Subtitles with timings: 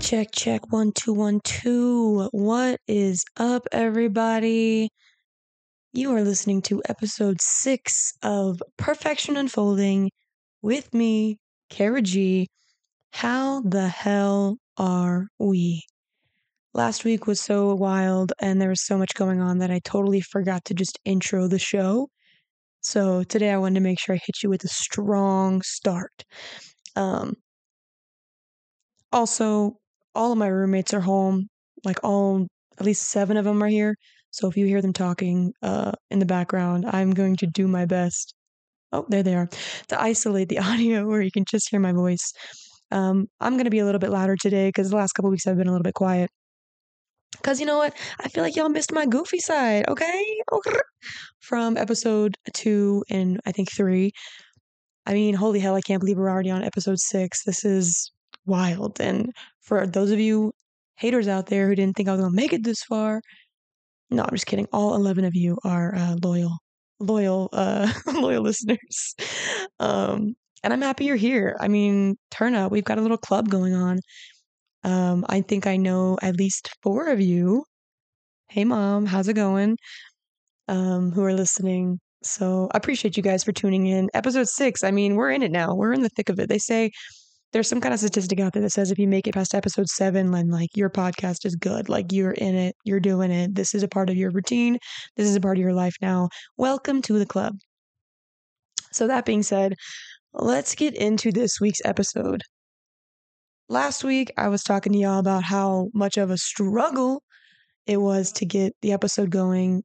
[0.00, 0.72] check, check.
[0.72, 2.28] One, two, one, two.
[2.32, 4.88] What is up, everybody?
[5.92, 10.10] You are listening to episode six of Perfection Unfolding
[10.62, 11.36] with me,
[11.68, 12.48] Cara G.
[13.12, 15.84] How the hell are we?
[16.72, 20.22] Last week was so wild and there was so much going on that I totally
[20.22, 22.08] forgot to just intro the show.
[22.80, 26.24] So today I wanted to make sure I hit you with a strong start.
[26.96, 27.34] Um,
[29.12, 29.79] also,
[30.14, 31.48] all of my roommates are home.
[31.84, 32.46] Like all,
[32.78, 33.94] at least seven of them are here.
[34.30, 37.86] So if you hear them talking uh, in the background, I'm going to do my
[37.86, 38.34] best.
[38.92, 39.48] Oh, there they are.
[39.88, 42.32] To isolate the audio where you can just hear my voice.
[42.92, 45.46] Um, I'm going to be a little bit louder today because the last couple weeks
[45.46, 46.30] I've been a little bit quiet.
[47.32, 47.96] Because you know what?
[48.20, 50.24] I feel like y'all missed my goofy side, okay?
[51.40, 54.10] From episode two and I think three.
[55.06, 57.44] I mean, holy hell, I can't believe we're already on episode six.
[57.44, 58.12] This is
[58.46, 59.00] wild.
[59.00, 60.52] And for those of you
[60.96, 63.20] haters out there who didn't think I was going to make it this far,
[64.10, 64.66] no, I'm just kidding.
[64.72, 66.58] All 11 of you are uh, loyal,
[66.98, 69.14] loyal, uh, loyal listeners.
[69.78, 71.56] Um, and I'm happy you're here.
[71.60, 72.72] I mean, turn up.
[72.72, 74.00] We've got a little club going on.
[74.84, 77.64] Um, I think I know at least four of you.
[78.48, 79.76] Hey, mom, how's it going?
[80.68, 82.00] Um, who are listening.
[82.22, 84.10] So I appreciate you guys for tuning in.
[84.12, 84.84] Episode six.
[84.84, 85.74] I mean, we're in it now.
[85.74, 86.48] We're in the thick of it.
[86.48, 86.90] They say
[87.52, 89.88] there's some kind of statistic out there that says if you make it past episode
[89.88, 91.88] seven, then like your podcast is good.
[91.88, 93.54] Like you're in it, you're doing it.
[93.54, 94.78] This is a part of your routine.
[95.16, 96.28] This is a part of your life now.
[96.56, 97.54] Welcome to the club.
[98.92, 99.74] So, that being said,
[100.32, 102.42] let's get into this week's episode.
[103.68, 107.22] Last week, I was talking to y'all about how much of a struggle
[107.86, 109.82] it was to get the episode going.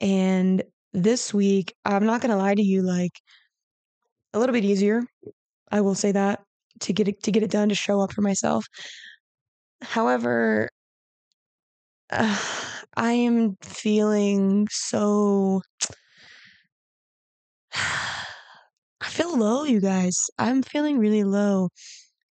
[0.00, 3.12] And this week, I'm not going to lie to you, like
[4.34, 5.02] a little bit easier.
[5.70, 6.40] I will say that
[6.82, 8.66] to get it to get it done to show up for myself.
[9.82, 10.68] However,
[12.10, 12.38] uh,
[12.96, 15.62] I am feeling so
[17.74, 20.16] I feel low, you guys.
[20.38, 21.70] I'm feeling really low,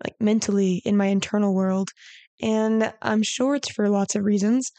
[0.05, 1.91] like mentally in my internal world.
[2.43, 4.71] And I'm sure it's for lots of reasons.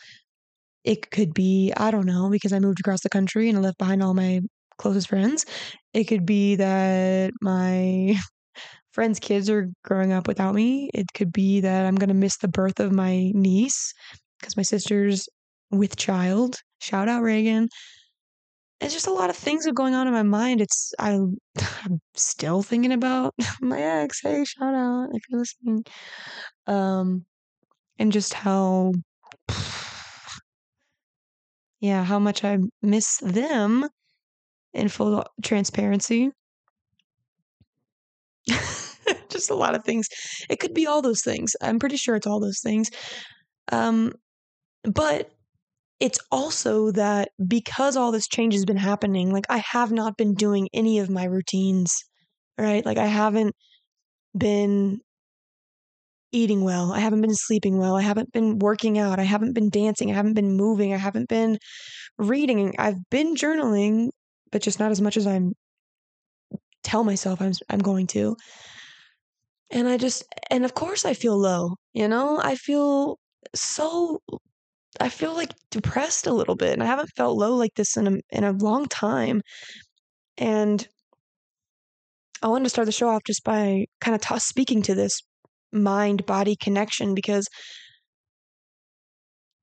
[0.84, 3.78] It could be, I don't know, because I moved across the country and I left
[3.78, 4.42] behind all my
[4.78, 5.46] closest friends.
[5.94, 8.16] It could be that my
[8.92, 10.90] friends' kids are growing up without me.
[10.94, 13.94] It could be that I'm going to miss the birth of my niece
[14.40, 15.28] because my sister's
[15.72, 16.58] with child.
[16.82, 17.70] Shout out Reagan.
[18.82, 20.62] It's just a lot of things are going on in my mind.
[20.62, 21.12] It's I,
[21.84, 24.22] I'm still thinking about my ex.
[24.22, 25.84] Hey, shout out if you're listening.
[26.68, 27.26] Um,
[27.98, 28.94] and just how,
[31.82, 33.88] yeah, how much I miss them
[34.74, 36.32] in full transparency.
[39.30, 40.08] just a lot of things.
[40.50, 41.56] It could be all those things.
[41.62, 42.90] I'm pretty sure it's all those things.
[43.72, 44.14] Um,
[44.84, 45.32] but
[46.00, 50.34] it's also that because all this change has been happening, like I have not been
[50.36, 51.94] doing any of my routines,
[52.60, 52.86] right?
[52.86, 53.56] Like I haven't
[54.38, 55.02] been
[56.32, 56.94] eating well.
[56.94, 57.96] I haven't been sleeping well.
[57.96, 59.20] I haven't been working out.
[59.20, 60.12] I haven't been dancing.
[60.12, 60.94] I haven't been moving.
[60.94, 61.58] I haven't been
[62.18, 62.76] reading.
[62.80, 64.10] I've been journaling,
[64.52, 65.54] but just not as much as I'm
[66.84, 68.36] tell myself I'm I'm going to.
[69.72, 72.40] And I just and of course I feel low, you know?
[72.42, 73.20] I feel
[73.56, 74.22] so
[75.00, 78.08] I feel like depressed a little bit and I haven't felt low like this in
[78.08, 79.42] a in a long time.
[80.38, 80.88] And
[82.42, 85.22] I wanted to start the show off just by kind of t- speaking to this
[85.72, 87.48] mind body connection because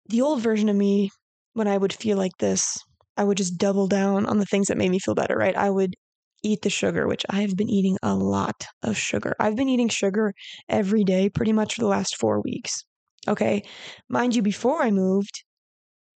[0.09, 1.11] the old version of me
[1.55, 2.79] when I would feel like this,
[3.17, 5.57] I would just double down on the things that made me feel better, right?
[5.57, 5.95] I would
[6.43, 9.35] eat the sugar, which I've been eating a lot of sugar.
[9.41, 10.35] I've been eating sugar
[10.69, 12.85] every day pretty much for the last four weeks.
[13.29, 13.63] Okay.
[14.09, 15.45] Mind you, before I moved,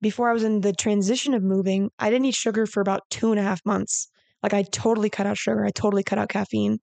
[0.01, 3.31] before I was in the transition of moving, I didn't eat sugar for about two
[3.31, 4.09] and a half months.
[4.43, 5.65] Like I totally cut out sugar.
[5.65, 6.79] I totally cut out caffeine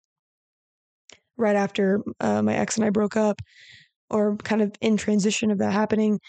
[1.37, 3.41] right after uh, my ex and I broke up,
[4.11, 6.21] or kind of in transition of that happening.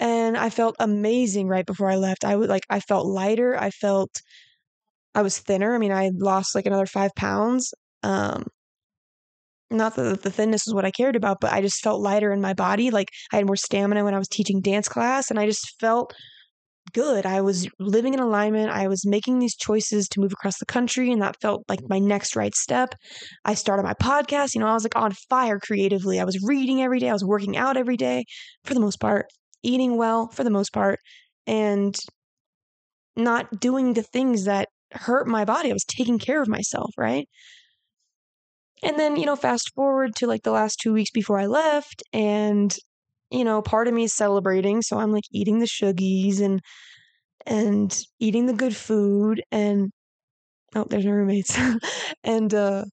[0.00, 2.24] And I felt amazing right before I left.
[2.24, 3.56] I was like, I felt lighter.
[3.60, 4.22] I felt
[5.18, 5.74] I was thinner.
[5.74, 7.74] I mean, I lost like another five pounds.
[8.04, 8.44] Um,
[9.68, 12.40] not that the thinness is what I cared about, but I just felt lighter in
[12.40, 12.92] my body.
[12.92, 16.14] Like I had more stamina when I was teaching dance class, and I just felt
[16.92, 17.26] good.
[17.26, 18.70] I was living in alignment.
[18.70, 21.98] I was making these choices to move across the country, and that felt like my
[21.98, 22.94] next right step.
[23.44, 24.54] I started my podcast.
[24.54, 26.20] You know, I was like on fire creatively.
[26.20, 27.08] I was reading every day.
[27.08, 28.24] I was working out every day
[28.62, 29.26] for the most part,
[29.64, 31.00] eating well for the most part,
[31.44, 31.98] and
[33.16, 35.70] not doing the things that hurt my body.
[35.70, 37.28] I was taking care of myself, right?
[38.82, 42.02] And then, you know, fast forward to like the last two weeks before I left,
[42.12, 42.74] and
[43.30, 46.60] you know, part of me is celebrating, so I'm like eating the sugies and
[47.46, 49.90] and eating the good food and
[50.76, 51.58] oh, there's my roommates.
[52.24, 52.84] and uh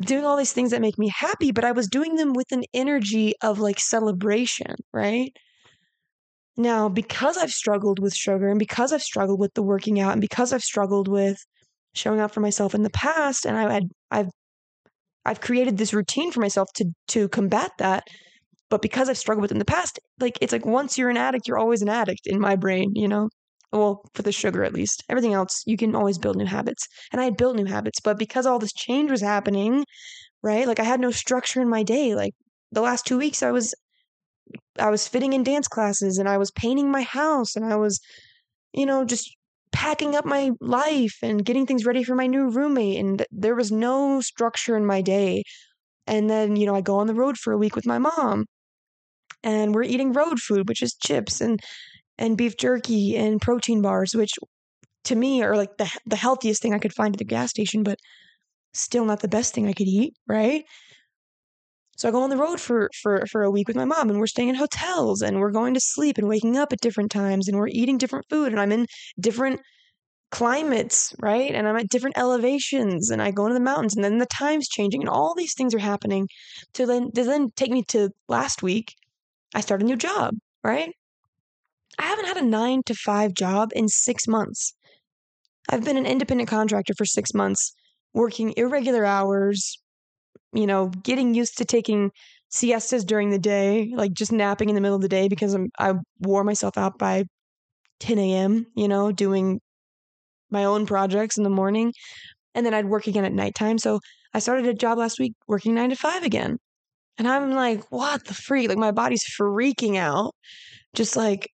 [0.00, 2.64] doing all these things that make me happy, but I was doing them with an
[2.72, 5.32] energy of like celebration, right?
[6.56, 10.20] Now, because I've struggled with sugar and because I've struggled with the working out and
[10.20, 11.38] because I've struggled with
[11.94, 14.28] showing up for myself in the past and I had I've
[15.24, 18.04] I've created this routine for myself to to combat that.
[18.70, 21.16] But because I've struggled with it in the past, like it's like once you're an
[21.18, 23.30] addict, you're always an addict in my brain, you know?
[23.72, 25.04] Well, for the sugar at least.
[25.10, 26.86] Everything else, you can always build new habits.
[27.12, 29.84] And I had built new habits, but because all this change was happening,
[30.42, 30.66] right?
[30.66, 32.14] Like I had no structure in my day.
[32.14, 32.34] Like
[32.72, 33.74] the last 2 weeks I was
[34.78, 38.00] I was fitting in dance classes and I was painting my house and I was
[38.72, 39.36] you know, just
[39.72, 43.70] packing up my life and getting things ready for my new roommate and there was
[43.72, 45.42] no structure in my day.
[46.06, 48.46] And then, you know, I go on the road for a week with my mom
[49.42, 51.60] and we're eating road food, which is chips and
[52.18, 54.34] and beef jerky and protein bars, which
[55.04, 57.82] to me are like the the healthiest thing I could find at the gas station,
[57.82, 57.98] but
[58.74, 60.64] still not the best thing I could eat, right?
[62.00, 64.18] So I go on the road for for for a week with my mom and
[64.18, 67.46] we're staying in hotels and we're going to sleep and waking up at different times
[67.46, 68.86] and we're eating different food and I'm in
[69.20, 69.60] different
[70.30, 71.54] climates, right?
[71.54, 74.66] And I'm at different elevations and I go into the mountains and then the time's
[74.66, 76.26] changing and all these things are happening
[76.72, 78.94] to then to then take me to last week.
[79.54, 80.94] I start a new job, right?
[81.98, 84.72] I haven't had a 9 to 5 job in 6 months.
[85.68, 87.74] I've been an independent contractor for 6 months,
[88.14, 89.76] working irregular hours,
[90.52, 92.10] you know, getting used to taking
[92.48, 95.68] siestas during the day, like just napping in the middle of the day because I'm,
[95.78, 97.24] I wore myself out by
[98.00, 99.60] 10 a.m., you know, doing
[100.50, 101.92] my own projects in the morning.
[102.54, 103.78] And then I'd work again at nighttime.
[103.78, 104.00] So
[104.34, 106.58] I started a job last week working nine to five again.
[107.18, 108.68] And I'm like, what the freak?
[108.68, 110.34] Like my body's freaking out.
[110.94, 111.48] Just like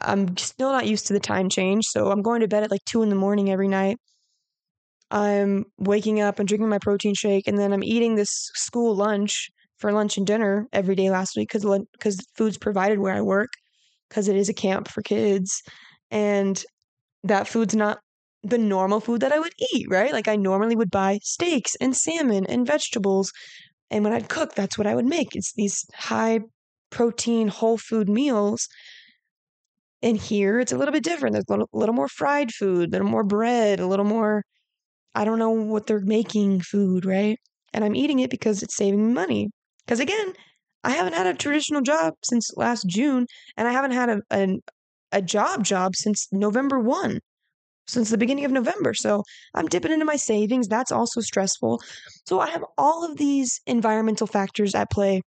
[0.00, 1.86] I'm still not used to the time change.
[1.86, 3.98] So I'm going to bed at like two in the morning every night.
[5.12, 9.50] I'm waking up and drinking my protein shake, and then I'm eating this school lunch
[9.78, 13.50] for lunch and dinner every day last week because because food's provided where I work
[14.08, 15.62] because it is a camp for kids,
[16.10, 16.64] and
[17.24, 18.00] that food's not
[18.44, 20.12] the normal food that I would eat, right?
[20.12, 23.32] Like I normally would buy steaks and salmon and vegetables,
[23.90, 25.36] and when I'd cook, that's what I would make.
[25.36, 26.40] It's these high
[26.90, 28.68] protein whole food meals
[30.02, 31.32] and here it's a little bit different.
[31.34, 34.44] There's a little, little more fried food, a little more bread, a little more,
[35.14, 37.38] I don't know what they're making food, right?
[37.72, 39.50] And I'm eating it because it's saving me money.
[39.84, 40.32] Because again,
[40.84, 43.26] I haven't had a traditional job since last June,
[43.56, 44.58] and I haven't had a, a,
[45.12, 47.20] a job job since November 1,
[47.86, 48.94] since the beginning of November.
[48.94, 49.22] So
[49.54, 50.68] I'm dipping into my savings.
[50.68, 51.80] That's also stressful.
[52.26, 55.22] So I have all of these environmental factors at play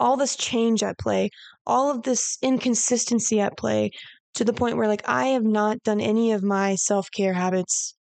[0.00, 1.28] all this change at play,
[1.66, 3.90] all of this inconsistency at play
[4.34, 7.94] to the point where like I have not done any of my self-care habits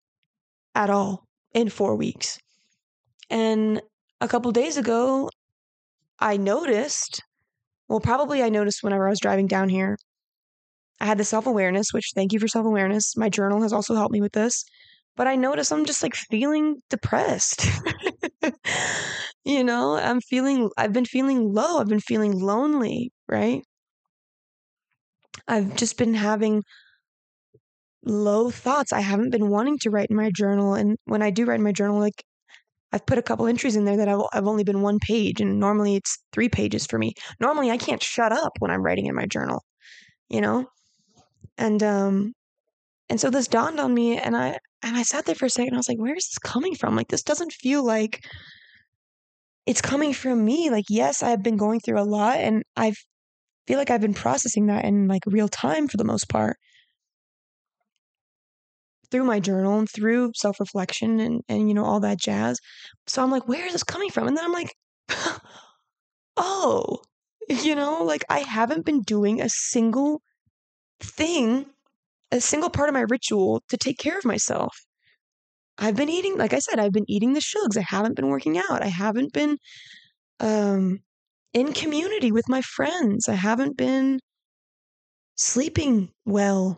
[0.76, 2.40] at all in 4 weeks.
[3.30, 3.82] And
[4.22, 5.30] a couple days ago
[6.20, 7.22] I noticed,
[7.88, 9.98] well probably I noticed whenever I was driving down here.
[11.00, 13.16] I had the self-awareness, which thank you for self-awareness.
[13.16, 14.66] My journal has also helped me with this.
[15.16, 17.68] But I notice I'm just like feeling depressed.
[19.46, 21.80] you know, I'm feeling, I've been feeling low.
[21.80, 23.62] I've been feeling lonely, right?
[25.48, 26.64] I've just been having
[28.04, 28.94] low thoughts.
[28.94, 30.74] I haven't been wanting to write in my journal.
[30.74, 32.24] And when I do write in my journal, like
[32.92, 35.60] I've put a couple entries in there that I've, I've only been one page, and
[35.60, 37.14] normally it's three pages for me.
[37.40, 39.64] Normally, I can't shut up when I'm writing in my journal,
[40.30, 40.66] you know?
[41.58, 42.34] And, um,
[43.10, 45.74] and so this dawned on me, and I, and I sat there for a second.
[45.74, 46.96] I was like, where is this coming from?
[46.96, 48.24] Like, this doesn't feel like
[49.66, 50.72] it's coming from me.
[50.72, 52.94] Like, yes, I've been going through a lot and I
[53.68, 56.58] feel like I've been processing that in like real time for the most part
[59.12, 62.60] through my journal and through self reflection and, and, you know, all that jazz.
[63.08, 64.28] So I'm like, where is this coming from?
[64.28, 64.74] And then I'm like,
[66.38, 67.00] oh,
[67.50, 70.22] you know, like I haven't been doing a single
[71.02, 71.66] thing,
[72.32, 74.76] a single part of my ritual to take care of myself.
[75.78, 77.78] I've been eating, like I said, I've been eating the shugs.
[77.78, 78.84] I haven't been working out.
[78.84, 79.58] I haven't been
[80.42, 81.00] um,
[81.54, 83.30] in community with my friends.
[83.30, 84.20] I haven't been
[85.36, 86.78] sleeping well.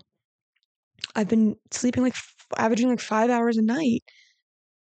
[1.15, 2.15] I've been sleeping like
[2.57, 4.03] averaging like five hours a night.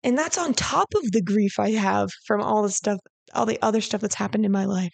[0.03, 2.99] And that's on top of the grief I have from all the stuff,
[3.33, 4.93] all the other stuff that's happened in my life.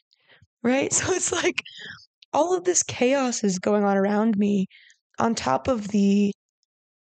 [0.64, 0.92] Right.
[0.94, 1.62] So it's like
[2.34, 4.68] all of this chaos is going on around me
[5.20, 6.34] on top of the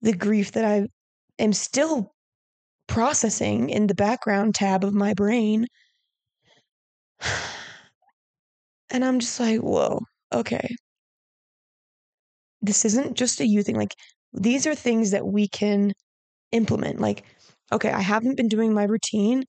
[0.03, 0.89] the grief that I
[1.39, 2.13] am still
[2.89, 5.67] processing in the background tab of my brain.
[8.91, 10.01] And I'm just like, whoa,
[10.33, 10.75] okay.
[12.63, 13.77] This isn't just a you thing.
[13.77, 13.95] Like,
[14.33, 15.93] these are things that we can
[16.53, 17.01] implement.
[17.01, 17.25] Like,
[17.73, 19.45] okay, I haven't been doing my routine.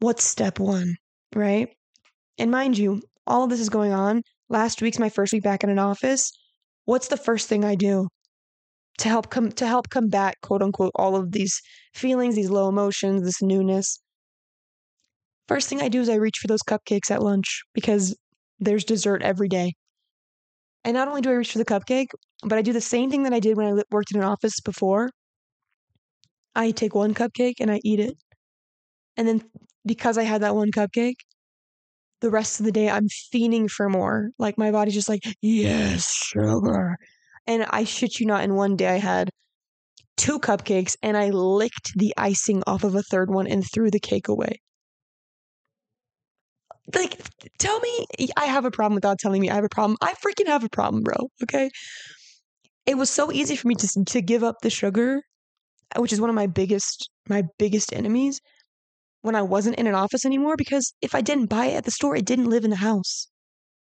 [0.00, 0.96] What's step one?
[1.34, 1.68] Right.
[2.38, 4.22] And mind you, all of this is going on.
[4.48, 6.30] Last week's my first week back in an office.
[6.84, 8.08] What's the first thing I do
[8.98, 11.60] to help come to help combat quote unquote all of these
[11.94, 14.00] feelings, these low emotions, this newness?
[15.48, 18.16] First thing I do is I reach for those cupcakes at lunch because
[18.58, 19.72] there's dessert every day.
[20.84, 22.08] And not only do I reach for the cupcake,
[22.42, 24.60] but I do the same thing that I did when I worked in an office
[24.60, 25.10] before.
[26.54, 28.16] I take one cupcake and I eat it.
[29.16, 29.42] And then
[29.86, 31.16] because I had that one cupcake,
[32.20, 34.30] the rest of the day I'm fiending for more.
[34.38, 36.96] Like my body's just like, yes, sugar.
[37.46, 39.30] And I shit you not, in one day I had
[40.16, 44.00] two cupcakes and I licked the icing off of a third one and threw the
[44.00, 44.60] cake away.
[46.92, 47.20] Like,
[47.58, 49.96] tell me I have a problem without telling me I have a problem.
[50.02, 51.28] I freaking have a problem, bro.
[51.42, 51.70] Okay.
[52.86, 55.22] It was so easy for me to to give up the sugar,
[55.96, 58.40] uh, which is one of my biggest my biggest enemies
[59.22, 61.92] when I wasn't in an office anymore because if I didn't buy it at the
[61.92, 63.28] store, it didn't live in the house.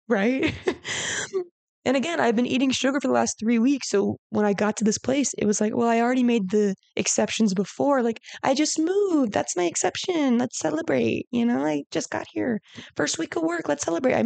[0.09, 0.55] Right?
[1.85, 3.91] And again, I've been eating sugar for the last three weeks.
[3.91, 6.75] So when I got to this place, it was like, well, I already made the
[6.97, 8.03] exceptions before.
[8.03, 9.33] Like, I just moved.
[9.33, 10.39] That's my exception.
[10.39, 11.27] Let's celebrate.
[11.31, 12.61] You know, I just got here.
[12.97, 13.69] First week of work.
[13.69, 14.15] Let's celebrate.
[14.15, 14.25] I,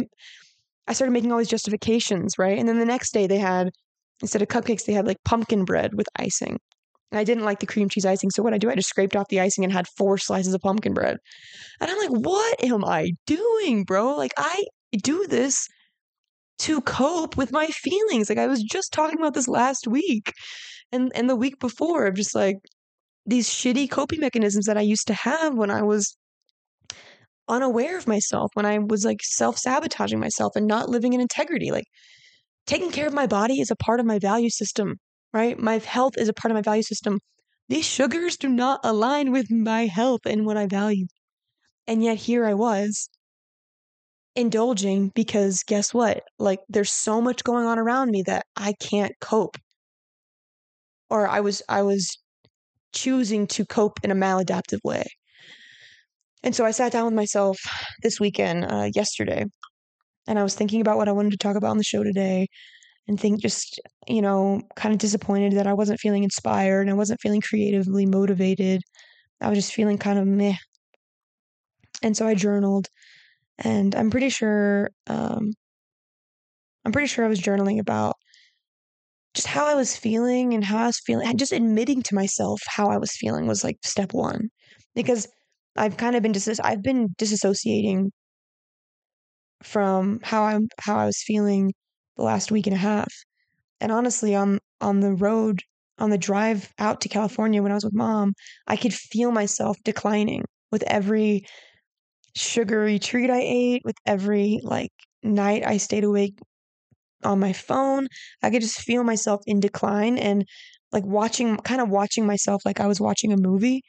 [0.87, 2.57] I started making all these justifications, right?
[2.57, 3.71] And then the next day, they had,
[4.21, 6.57] instead of cupcakes, they had like pumpkin bread with icing.
[7.11, 8.29] And I didn't like the cream cheese icing.
[8.29, 10.61] So what I do, I just scraped off the icing and had four slices of
[10.61, 11.17] pumpkin bread.
[11.81, 14.15] And I'm like, what am I doing, bro?
[14.15, 14.63] Like, I
[15.03, 15.67] do this
[16.59, 18.29] to cope with my feelings.
[18.29, 20.33] Like I was just talking about this last week
[20.91, 22.57] and and the week before of just like
[23.25, 26.17] these shitty coping mechanisms that I used to have when I was
[27.47, 31.71] unaware of myself, when I was like self-sabotaging myself and not living in integrity.
[31.71, 31.85] Like
[32.67, 34.95] taking care of my body is a part of my value system,
[35.33, 35.57] right?
[35.57, 37.19] My health is a part of my value system.
[37.69, 41.05] These sugars do not align with my health and what I value.
[41.87, 43.09] And yet here I was
[44.35, 46.23] indulging because guess what?
[46.37, 49.57] Like there's so much going on around me that I can't cope.
[51.09, 52.17] Or I was I was
[52.93, 55.05] choosing to cope in a maladaptive way.
[56.43, 57.59] And so I sat down with myself
[58.01, 59.45] this weekend, uh, yesterday,
[60.27, 62.47] and I was thinking about what I wanted to talk about on the show today
[63.07, 66.93] and think just, you know, kind of disappointed that I wasn't feeling inspired and I
[66.93, 68.81] wasn't feeling creatively motivated.
[69.41, 70.55] I was just feeling kind of meh.
[72.03, 72.87] And so I journaled
[73.59, 75.53] and I'm pretty sure um,
[76.85, 78.15] I'm pretty sure I was journaling about
[79.33, 81.37] just how I was feeling and how I was feeling.
[81.37, 84.49] Just admitting to myself how I was feeling was like step one,
[84.95, 85.27] because
[85.75, 88.09] I've kind of been dis- I've been disassociating
[89.63, 91.73] from how I'm how I was feeling
[92.17, 93.11] the last week and a half.
[93.81, 95.63] And honestly, on on the road
[95.99, 98.33] on the drive out to California when I was with mom,
[98.67, 101.45] I could feel myself declining with every
[102.35, 104.91] sugary treat I ate, with every like
[105.23, 106.39] night I stayed awake
[107.23, 108.07] on my phone.
[108.43, 110.45] I could just feel myself in decline and
[110.91, 113.81] like watching, kind of watching myself like I was watching a movie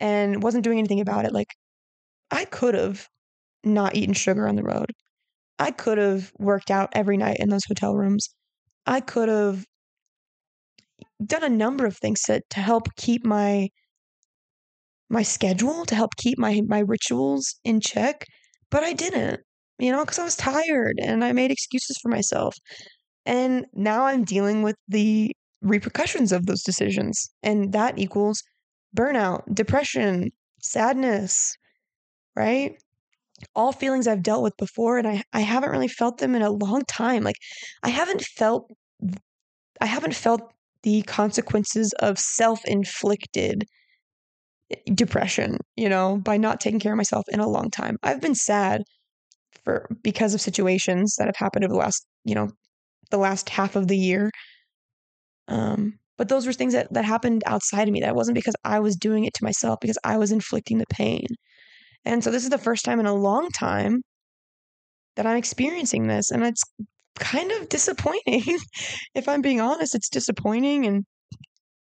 [0.00, 1.32] and wasn't doing anything about it.
[1.32, 1.48] Like
[2.30, 3.08] I could have
[3.64, 4.92] not eaten sugar on the road.
[5.58, 8.30] I could have worked out every night in those hotel rooms.
[8.86, 9.64] I could have
[11.24, 13.68] done a number of things to, to help keep my
[15.12, 18.26] my schedule to help keep my my rituals in check,
[18.70, 19.40] but I didn't.
[19.78, 22.56] You know, cuz I was tired and I made excuses for myself.
[23.26, 27.30] And now I'm dealing with the repercussions of those decisions.
[27.42, 28.42] And that equals
[28.96, 30.30] burnout, depression,
[30.62, 31.54] sadness,
[32.36, 32.76] right?
[33.54, 36.50] All feelings I've dealt with before and I I haven't really felt them in a
[36.50, 37.24] long time.
[37.24, 37.38] Like
[37.82, 38.70] I haven't felt
[39.80, 40.52] I haven't felt
[40.82, 43.66] the consequences of self-inflicted
[44.94, 47.96] depression, you know, by not taking care of myself in a long time.
[48.02, 48.82] I've been sad
[49.64, 52.50] for because of situations that have happened over the last, you know,
[53.10, 54.30] the last half of the year.
[55.48, 58.00] Um, but those were things that that happened outside of me.
[58.00, 61.26] That wasn't because I was doing it to myself because I was inflicting the pain.
[62.04, 64.02] And so this is the first time in a long time
[65.16, 66.62] that I'm experiencing this and it's
[67.18, 68.58] kind of disappointing.
[69.14, 71.04] if I'm being honest, it's disappointing and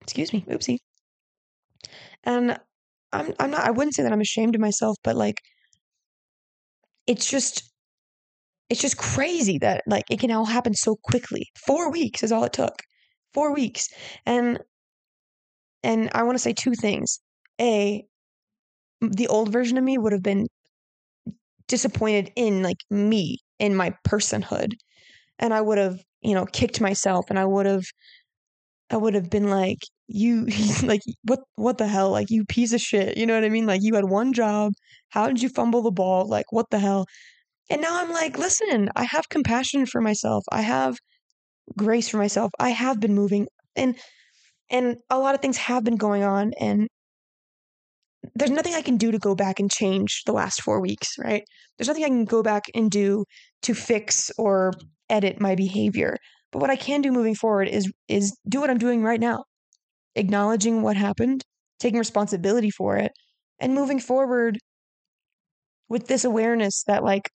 [0.03, 0.79] excuse me, oopsie.
[2.25, 2.59] And
[3.13, 5.41] I'm I'm not I wouldn't say that I'm ashamed of myself, but like
[7.07, 7.63] it's just
[8.69, 11.49] it's just crazy that like it can all happen so quickly.
[11.67, 12.83] 4 weeks is all it took.
[13.35, 13.89] 4 weeks.
[14.27, 14.59] And
[15.83, 17.21] And I want to say two things.
[17.61, 18.05] A,
[19.01, 20.49] the old version of me would have been
[21.69, 24.75] disappointed in like me, in my personhood.
[25.39, 27.85] And I would have, you know, kicked myself and I would have
[28.91, 30.47] I would have been like, you
[30.83, 32.11] like what what the hell?
[32.11, 33.17] Like you piece of shit.
[33.17, 33.67] You know what I mean?
[33.67, 34.73] Like you had one job.
[35.11, 36.29] How did you fumble the ball?
[36.29, 37.07] Like what the hell?
[37.71, 40.45] And now I'm like, listen, I have compassion for myself.
[40.53, 40.97] I have
[41.77, 42.53] grace for myself.
[42.59, 43.97] I have been moving and
[44.71, 46.89] and a lot of things have been going on and
[48.35, 51.43] there's nothing I can do to go back and change the last 4 weeks, right?
[51.79, 53.25] There's nothing I can go back and do
[53.63, 54.73] to fix or
[55.09, 56.17] edit my behavior.
[56.53, 59.45] But what I can do moving forward is is do what I'm doing right now.
[60.17, 61.43] Acknowledging what happened,
[61.79, 63.13] taking responsibility for it,
[63.61, 64.59] and moving forward
[65.89, 67.31] with this awareness that like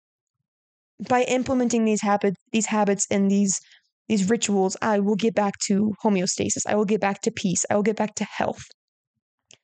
[1.09, 3.59] by implementing these habits these habits and these
[4.07, 6.65] these rituals, I will get back to homeostasis.
[6.65, 7.65] I will get back to peace.
[7.69, 8.63] I will get back to health.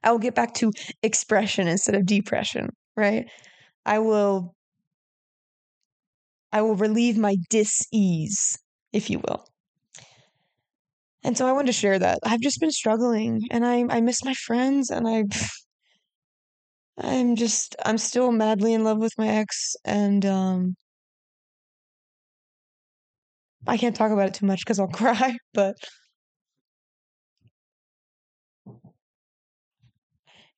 [0.03, 3.25] I will get back to expression instead of depression, right?
[3.85, 4.53] I will
[6.51, 8.57] I will relieve my dis-ease,
[8.91, 9.45] if you will.
[11.23, 12.19] And so I wanted to share that.
[12.23, 15.23] I've just been struggling and I I miss my friends and I
[16.97, 20.75] I'm just I'm still madly in love with my ex and um
[23.67, 25.75] I can't talk about it too much because I'll cry, but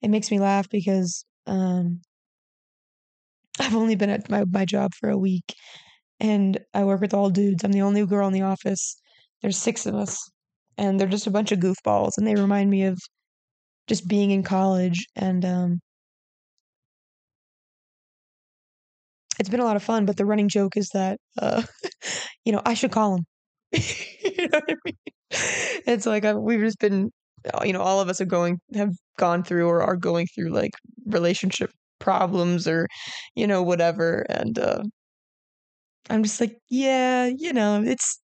[0.01, 2.01] it makes me laugh because um,
[3.59, 5.55] I've only been at my, my job for a week
[6.19, 7.63] and I work with all dudes.
[7.63, 8.97] I'm the only girl in the office.
[9.41, 10.29] There's six of us,
[10.77, 12.99] and they're just a bunch of goofballs, and they remind me of
[13.87, 15.07] just being in college.
[15.15, 15.81] And um,
[19.39, 20.05] it's been a lot of fun.
[20.05, 21.63] But the running joke is that, uh,
[22.45, 23.25] you know, I should call him.
[23.73, 24.95] you know what I mean?
[25.87, 27.11] It's like I've, we've just been,
[27.53, 30.49] uh, you know, all of us are going, have gone through or are going through
[30.49, 30.71] like
[31.07, 32.87] relationship problems or,
[33.35, 34.25] you know, whatever.
[34.29, 34.83] And uh,
[36.09, 38.19] I'm just like, yeah, you know, it's,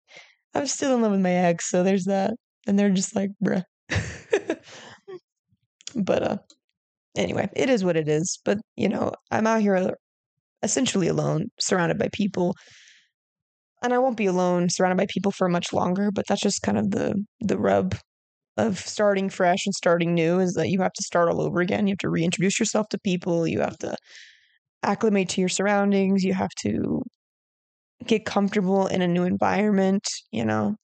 [0.55, 1.71] I'm still in love with my ex.
[1.71, 2.35] So there's that.
[2.67, 3.63] And they're just like, bruh.
[5.95, 6.39] but uh,
[7.17, 8.39] anyway, it is what it is.
[8.45, 9.95] But, you know, I'm out here
[10.63, 12.55] essentially alone, surrounded by people.
[13.83, 16.77] And I won't be alone, surrounded by people for much longer, but that's just kind
[16.79, 17.97] of the the rub
[18.59, 21.87] of starting fresh and starting new is that you have to start all over again.
[21.87, 23.97] You have to reintroduce yourself to people, you have to
[24.83, 27.03] acclimate to your surroundings, you have to
[28.07, 30.77] get comfortable in a new environment, you know.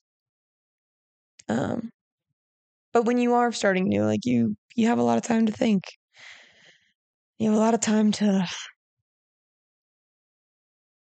[1.48, 1.90] Um
[2.92, 5.52] but when you are starting new, like you you have a lot of time to
[5.52, 5.85] think.
[7.38, 8.46] You have a lot of time to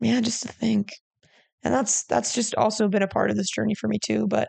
[0.01, 0.92] yeah, just to think.
[1.64, 4.49] And that's that's just also been a part of this journey for me too, but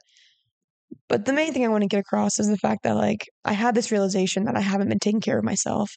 [1.08, 3.54] but the main thing I want to get across is the fact that like I
[3.54, 5.92] had this realization that I haven't been taking care of myself.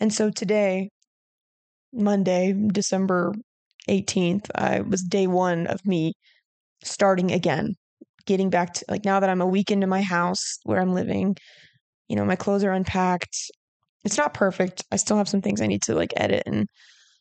[0.00, 0.90] And so today,
[1.92, 3.34] Monday, December
[3.88, 6.14] 18th, uh, I was day 1 of me
[6.82, 7.74] starting again,
[8.26, 11.36] getting back to like now that I'm a week into my house where I'm living,
[12.08, 13.36] you know, my clothes are unpacked.
[14.04, 14.84] It's not perfect.
[14.92, 16.66] I still have some things I need to like edit and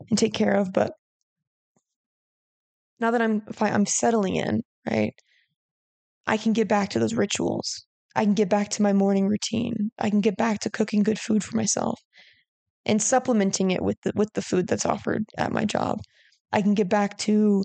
[0.09, 0.93] and take care of, but
[2.99, 5.13] now that I'm I'm settling in, right?
[6.27, 7.85] I can get back to those rituals.
[8.15, 9.91] I can get back to my morning routine.
[9.99, 11.99] I can get back to cooking good food for myself
[12.85, 15.99] and supplementing it with the with the food that's offered at my job.
[16.53, 17.63] I can get back to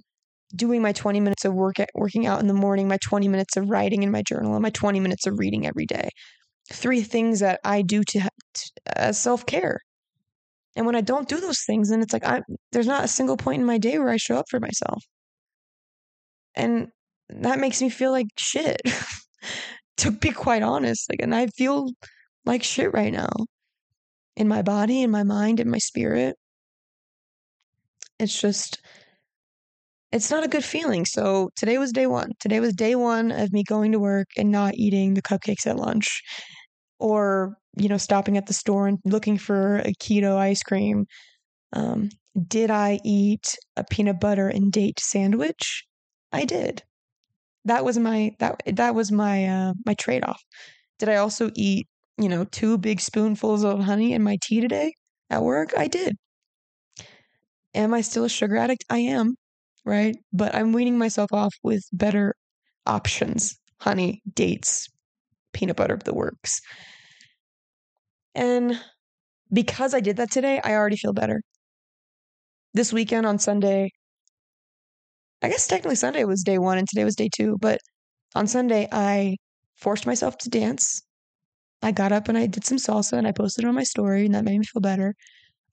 [0.56, 3.56] doing my 20 minutes of work at, working out in the morning, my 20 minutes
[3.56, 6.08] of writing in my journal, and my 20 minutes of reading every day.
[6.72, 9.78] Three things that I do to, to as self-care.
[10.74, 13.36] And when I don't do those things, then it's like I there's not a single
[13.36, 15.02] point in my day where I show up for myself.
[16.54, 16.88] And
[17.28, 18.80] that makes me feel like shit.
[19.98, 21.90] to be quite honest, like and I feel
[22.46, 23.30] like shit right now.
[24.36, 26.36] In my body, in my mind, in my spirit.
[28.18, 28.80] It's just
[30.10, 31.04] it's not a good feeling.
[31.04, 32.32] So today was day 1.
[32.40, 35.76] Today was day 1 of me going to work and not eating the cupcakes at
[35.76, 36.22] lunch
[36.98, 41.06] or, you know, stopping at the store and looking for a keto ice cream.
[41.74, 42.10] Um,
[42.48, 45.84] did I eat a peanut butter and date sandwich?
[46.32, 46.82] I did.
[47.66, 50.42] That was my that that was my uh my trade-off.
[50.98, 54.94] Did I also eat, you know, two big spoonfuls of honey in my tea today
[55.30, 55.72] at work?
[55.76, 56.16] I did.
[57.74, 58.84] Am I still a sugar addict?
[58.90, 59.36] I am,
[59.84, 60.16] right?
[60.32, 62.34] But I'm weaning myself off with better
[62.86, 63.58] options.
[63.80, 64.88] Honey, dates,
[65.52, 66.60] peanut butter, the works.
[68.34, 68.80] And
[69.52, 71.42] because I did that today, I already feel better.
[72.74, 73.90] This weekend on Sunday,
[75.42, 77.80] I guess technically Sunday was day one and today was day two, but
[78.34, 79.36] on Sunday I
[79.76, 81.02] forced myself to dance.
[81.82, 84.34] I got up and I did some salsa and I posted on my story, and
[84.34, 85.14] that made me feel better.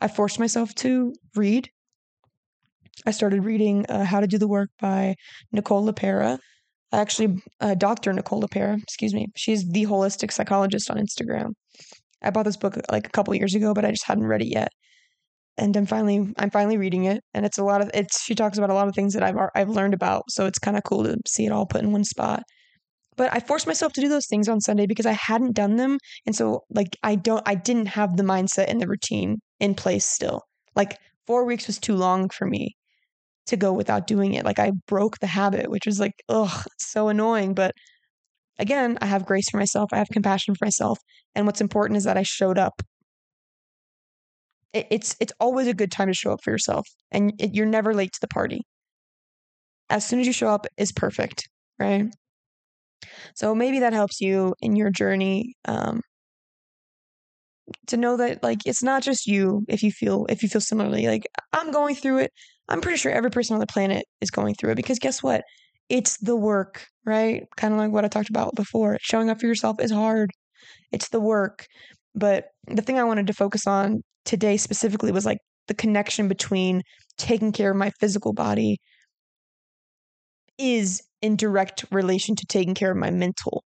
[0.01, 1.69] I forced myself to read.
[3.05, 5.15] I started reading uh, How to Do the Work by
[5.51, 6.39] Nicole LePera.
[6.93, 8.13] Actually, uh, Dr.
[8.13, 9.27] Nicole LePera, excuse me.
[9.36, 11.51] She's the holistic psychologist on Instagram.
[12.21, 14.51] I bought this book like a couple years ago, but I just hadn't read it
[14.51, 14.69] yet.
[15.58, 18.23] And I'm finally I'm finally reading it, and it's a lot of it's.
[18.23, 20.75] She talks about a lot of things that I've I've learned about, so it's kind
[20.75, 22.43] of cool to see it all put in one spot.
[23.15, 25.97] But I forced myself to do those things on Sunday because I hadn't done them,
[26.25, 30.05] and so like I don't I didn't have the mindset and the routine in place
[30.05, 30.41] still.
[30.75, 32.75] Like four weeks was too long for me
[33.47, 34.45] to go without doing it.
[34.45, 37.53] Like I broke the habit, which was like, ugh, so annoying.
[37.53, 37.73] But
[38.60, 39.89] again, I have grace for myself.
[39.93, 40.99] I have compassion for myself.
[41.36, 42.81] And what's important is that I showed up.
[44.73, 47.65] It, it's it's always a good time to show up for yourself, and it, you're
[47.65, 48.62] never late to the party.
[49.89, 51.47] As soon as you show up is perfect,
[51.79, 52.08] right?
[53.36, 56.01] So maybe that helps you in your journey um,
[57.88, 61.08] to know that like it's not just you if you feel if you feel similarly
[61.08, 62.31] like I'm going through it
[62.67, 65.43] I'm pretty sure every person on the planet is going through it because guess what?
[65.89, 67.43] It's the work, right?
[67.58, 68.97] Kind of like what I talked about before.
[69.01, 70.32] Showing up for yourself is hard.
[70.91, 71.65] It's the work.
[72.15, 76.82] But the thing I wanted to focus on today specifically was like the connection between
[77.17, 78.78] taking care of my physical body
[80.58, 83.63] is in direct relation to taking care of my mental,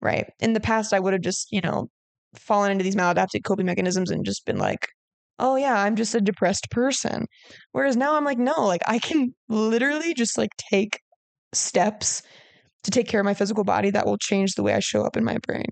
[0.00, 0.30] right?
[0.40, 1.88] In the past, I would have just, you know,
[2.34, 4.88] fallen into these maladaptive coping mechanisms and just been like,
[5.38, 7.26] oh yeah, I'm just a depressed person.
[7.72, 11.00] Whereas now I'm like, no, like I can literally just like take
[11.54, 12.22] steps
[12.84, 15.16] to take care of my physical body that will change the way I show up
[15.16, 15.66] in my brain.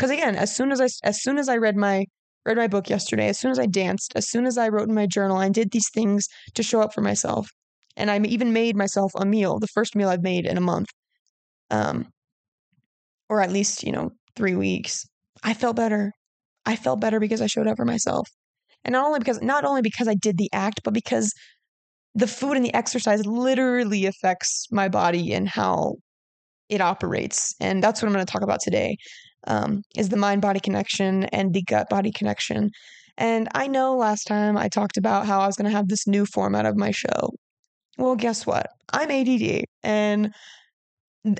[0.00, 2.06] Cuz again, as soon as I as soon as I read my
[2.46, 4.94] read my book yesterday, as soon as I danced, as soon as I wrote in
[4.94, 7.48] my journal, I did these things to show up for myself.
[7.96, 10.88] And I even made myself a meal, the first meal I've made in a month.
[11.70, 12.08] Um
[13.28, 15.06] or at least, you know, 3 weeks.
[15.42, 16.12] I felt better.
[16.66, 18.28] I felt better because I showed up for myself.
[18.84, 21.32] And not only because not only because I did the act, but because
[22.14, 25.96] the food and the exercise literally affects my body and how
[26.68, 27.54] it operates.
[27.60, 28.96] And that's what I'm going to talk about today.
[29.46, 32.70] Um, is the mind body connection and the gut body connection.
[33.16, 36.06] And I know last time I talked about how I was going to have this
[36.06, 37.30] new format of my show.
[37.98, 38.66] Well, guess what?
[38.92, 39.64] I'm ADD.
[39.82, 40.34] And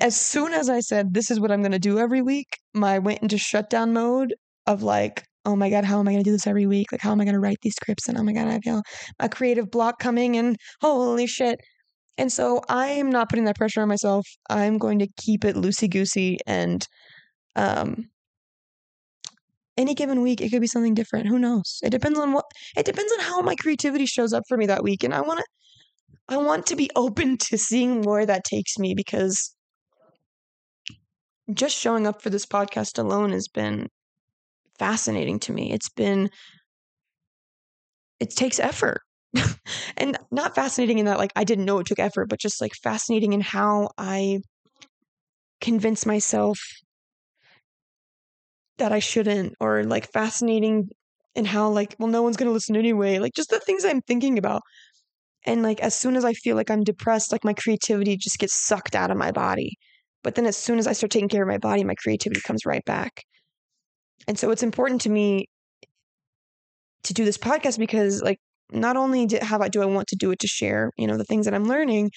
[0.01, 2.99] as soon as I said, this is what I'm going to do every week, my
[2.99, 4.35] went into shutdown mode
[4.67, 6.93] of like, oh my god, how am I going to do this every week?
[6.93, 8.09] Like, how am I going to write these scripts?
[8.09, 8.83] And oh my god, I feel
[9.19, 11.59] a creative block coming, and holy shit.
[12.19, 14.27] And so I'm not putting that pressure on myself.
[14.51, 16.87] I'm going to keep it loosey goosey, and
[17.57, 18.09] um,
[19.77, 21.29] any given week it could be something different.
[21.29, 21.79] Who knows?
[21.83, 22.45] It depends on what.
[22.77, 25.41] It depends on how my creativity shows up for me that week, and I want
[25.41, 25.47] to.
[26.29, 29.55] I want to be open to seeing where that takes me because
[31.53, 33.89] just showing up for this podcast alone has been
[34.81, 35.73] fascinating to me.
[35.73, 36.31] It's been,
[38.19, 39.03] it takes effort.
[39.97, 42.73] and not fascinating in that, like, I didn't know it took effort, but just like
[42.83, 44.41] fascinating in how I
[45.61, 46.59] convince myself
[48.79, 50.89] that I shouldn't, or like fascinating
[51.35, 53.19] in how, like, well, no one's going to listen anyway.
[53.19, 54.63] Like, just the things I'm thinking about.
[55.47, 58.57] And like, as soon as I feel like I'm depressed, like, my creativity just gets
[58.67, 59.77] sucked out of my body.
[60.25, 62.67] But then as soon as I start taking care of my body, my creativity comes
[62.67, 63.25] right back.
[64.29, 65.47] And so it's important to me
[67.05, 68.39] to do this podcast because like
[68.73, 71.25] not only do, how do I want to do it to share, you know, the
[71.25, 72.11] things that I'm learning,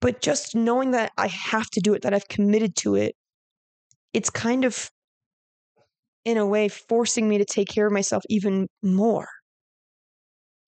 [0.00, 3.14] but just knowing that I have to do it, that I've committed to it,
[4.12, 4.90] it's kind of
[6.24, 9.28] in a way forcing me to take care of myself even more.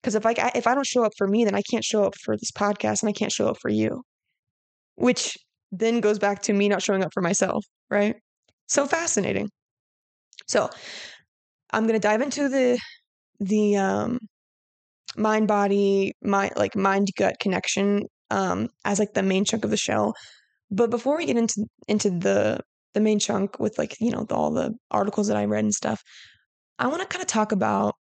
[0.01, 2.15] Because if I if I don't show up for me, then I can't show up
[2.23, 4.03] for this podcast, and I can't show up for you,
[4.97, 5.37] which
[5.73, 8.17] then goes back to me not showing up for myself, right?
[8.67, 9.49] So fascinating.
[10.47, 10.71] So
[11.73, 12.79] I'm gonna dive into the
[13.41, 14.19] the um,
[15.17, 19.77] mind body mind like mind gut connection um, as like the main chunk of the
[19.77, 20.15] show.
[20.71, 22.61] But before we get into into the
[22.95, 25.75] the main chunk with like you know the, all the articles that I read and
[25.75, 26.03] stuff,
[26.79, 27.95] I want to kind of talk about.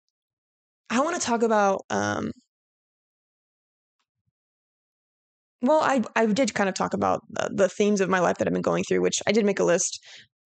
[0.89, 1.81] I want to talk about.
[1.89, 2.31] Um,
[5.61, 8.47] well, I I did kind of talk about the, the themes of my life that
[8.47, 9.99] I've been going through, which I did make a list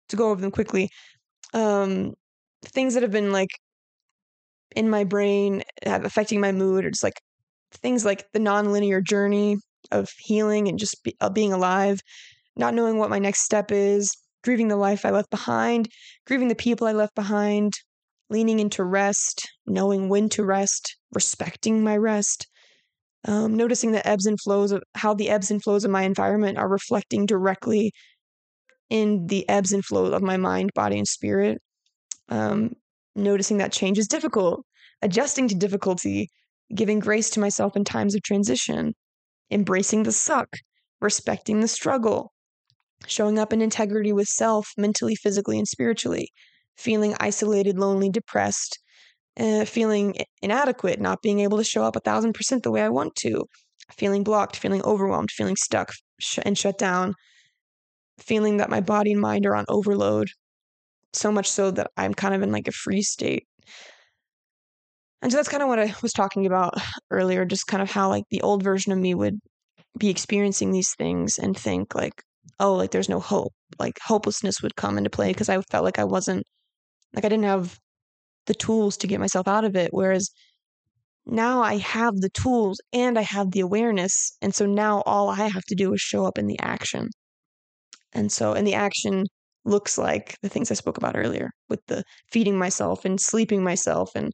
[0.09, 0.89] to go over them quickly
[1.55, 2.13] um
[2.65, 3.49] things that have been like
[4.75, 7.21] in my brain affecting my mood or just like
[7.73, 9.57] things like the nonlinear journey
[9.91, 12.01] of healing and just be, uh, being alive
[12.57, 14.11] not knowing what my next step is
[14.43, 15.89] grieving the life i left behind
[16.27, 17.73] grieving the people i left behind
[18.29, 22.47] leaning into rest knowing when to rest respecting my rest
[23.27, 26.57] um, noticing the ebbs and flows of how the ebbs and flows of my environment
[26.57, 27.91] are reflecting directly
[28.89, 31.61] in the ebbs and flows of my mind, body, and spirit.
[32.29, 32.73] Um,
[33.15, 34.65] noticing that change is difficult,
[35.01, 36.29] adjusting to difficulty,
[36.73, 38.93] giving grace to myself in times of transition,
[39.51, 40.49] embracing the suck,
[41.01, 42.31] respecting the struggle,
[43.07, 46.29] showing up in integrity with self, mentally, physically, and spiritually,
[46.75, 48.79] feeling isolated, lonely, depressed,
[49.39, 52.89] uh, feeling inadequate, not being able to show up a thousand percent the way I
[52.89, 53.45] want to,
[53.91, 57.13] feeling blocked, feeling overwhelmed, feeling stuck sh- and shut down,
[58.19, 60.29] feeling that my body and mind are on overload,
[61.13, 63.45] so much so that I'm kind of in like a free state.
[65.21, 66.75] And so that's kind of what I was talking about
[67.09, 69.39] earlier, just kind of how like the old version of me would
[69.97, 72.21] be experiencing these things and think like,
[72.59, 73.53] oh, like there's no hope.
[73.79, 76.43] Like hopelessness would come into play because I felt like I wasn't,
[77.13, 77.79] like I didn't have
[78.45, 79.89] the tools to get myself out of it.
[79.91, 80.29] Whereas
[81.25, 84.37] now I have the tools and I have the awareness.
[84.41, 87.09] And so now all I have to do is show up in the action.
[88.15, 89.25] And so, and the action
[89.65, 94.11] looks like the things I spoke about earlier with the feeding myself and sleeping myself
[94.15, 94.33] and,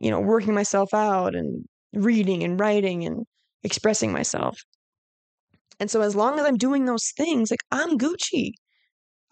[0.00, 3.26] you know, working myself out and reading and writing and
[3.64, 4.58] expressing myself.
[5.80, 8.52] And so, as long as I'm doing those things, like I'm Gucci.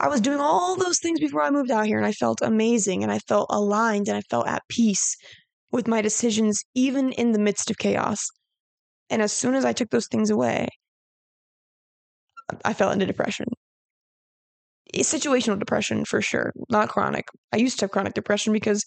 [0.01, 3.03] I was doing all those things before I moved out here and I felt amazing
[3.03, 5.17] and I felt aligned and I felt at peace
[5.73, 8.29] with my decisions, even in the midst of chaos.
[9.11, 10.69] And as soon as I took those things away,
[12.65, 13.47] I fell into depression.
[14.95, 17.27] Situational depression for sure, not chronic.
[17.53, 18.85] I used to have chronic depression because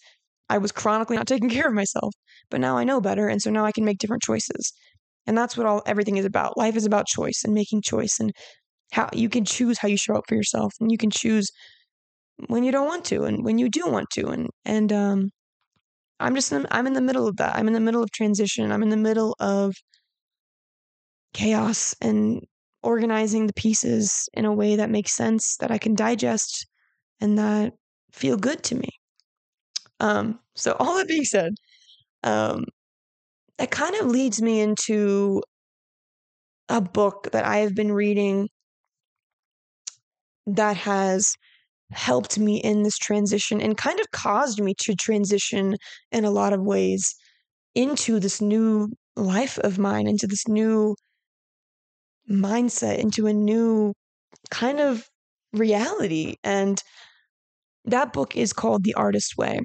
[0.49, 2.13] I was chronically not taking care of myself.
[2.49, 4.71] But now I know better, and so now I can make different choices.
[5.27, 6.57] And that's what all everything is about.
[6.57, 8.31] Life is about choice and making choice and
[8.91, 11.51] how you can choose how you show up for yourself and you can choose
[12.47, 15.29] when you don't want to and when you do want to and and um
[16.19, 17.55] I'm just in, I'm in the middle of that.
[17.55, 18.71] I'm in the middle of transition.
[18.71, 19.75] I'm in the middle of
[21.33, 22.41] chaos and
[22.85, 26.67] organizing the pieces in a way that makes sense that I can digest
[27.21, 27.73] and that
[28.13, 28.89] feel good to me.
[29.99, 31.53] Um so all that being said,
[32.23, 32.65] um
[33.59, 35.41] that kind of leads me into
[36.69, 38.49] a book that I have been reading
[40.47, 41.35] that has
[41.91, 45.77] helped me in this transition and kind of caused me to transition
[46.11, 47.15] in a lot of ways
[47.75, 50.95] into this new life of mine, into this new
[52.29, 53.93] mindset, into a new
[54.49, 55.05] kind of
[55.53, 56.35] reality.
[56.43, 56.81] And
[57.85, 59.59] that book is called The Artist Way.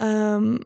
[0.00, 0.62] Um,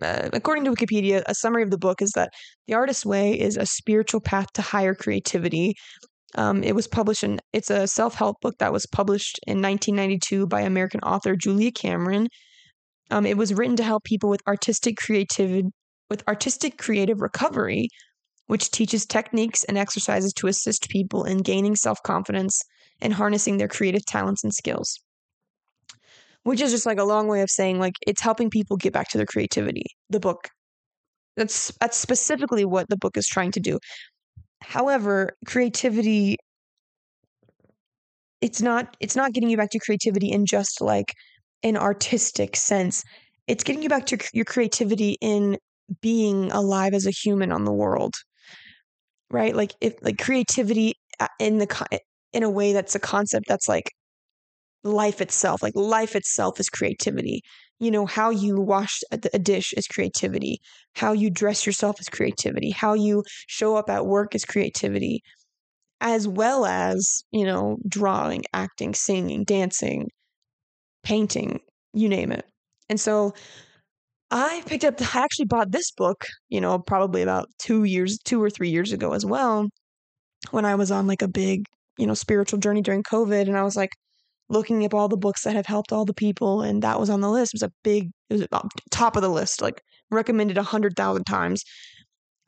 [0.00, 2.30] uh, according to Wikipedia, a summary of the book is that
[2.66, 5.74] The Artist's Way is a spiritual path to higher creativity.
[6.34, 10.46] Um, it was published in, it's a self help book that was published in 1992
[10.46, 12.28] by American author Julia Cameron.
[13.10, 15.68] Um, it was written to help people with artistic creativity,
[16.08, 17.88] with artistic creative recovery,
[18.46, 22.62] which teaches techniques and exercises to assist people in gaining self confidence
[23.00, 24.98] and harnessing their creative talents and skills
[26.44, 29.08] which is just like a long way of saying like it's helping people get back
[29.08, 29.86] to their creativity.
[30.10, 30.48] The book.
[31.36, 33.78] That's that's specifically what the book is trying to do.
[34.60, 36.36] However, creativity
[38.40, 41.14] it's not it's not getting you back to creativity in just like
[41.62, 43.04] an artistic sense.
[43.46, 45.58] It's getting you back to your creativity in
[46.00, 48.14] being alive as a human on the world.
[49.32, 49.56] Right?
[49.56, 51.66] Like if like creativity uh, in the
[52.32, 53.90] in a way that's a concept that's like
[54.84, 55.62] life itself.
[55.62, 57.42] Like life itself is creativity.
[57.80, 60.60] You know, how you wash a dish is creativity.
[60.96, 62.70] How you dress yourself is creativity.
[62.70, 65.22] How you show up at work is creativity.
[66.00, 70.08] As well as, you know, drawing, acting, singing, dancing,
[71.02, 71.60] painting,
[71.92, 72.44] you name it.
[72.88, 73.34] And so
[74.32, 78.42] I picked up, I actually bought this book, you know, probably about two years, two
[78.42, 79.68] or three years ago as well,
[80.50, 81.66] when I was on like a big,
[81.98, 83.42] you know, spiritual journey during COVID.
[83.42, 83.90] And I was like,
[84.48, 87.20] looking up all the books that have helped all the people, and that was on
[87.20, 87.54] the list.
[87.54, 88.46] It was a big, it was
[88.90, 91.64] top of the list, like recommended a hundred thousand times.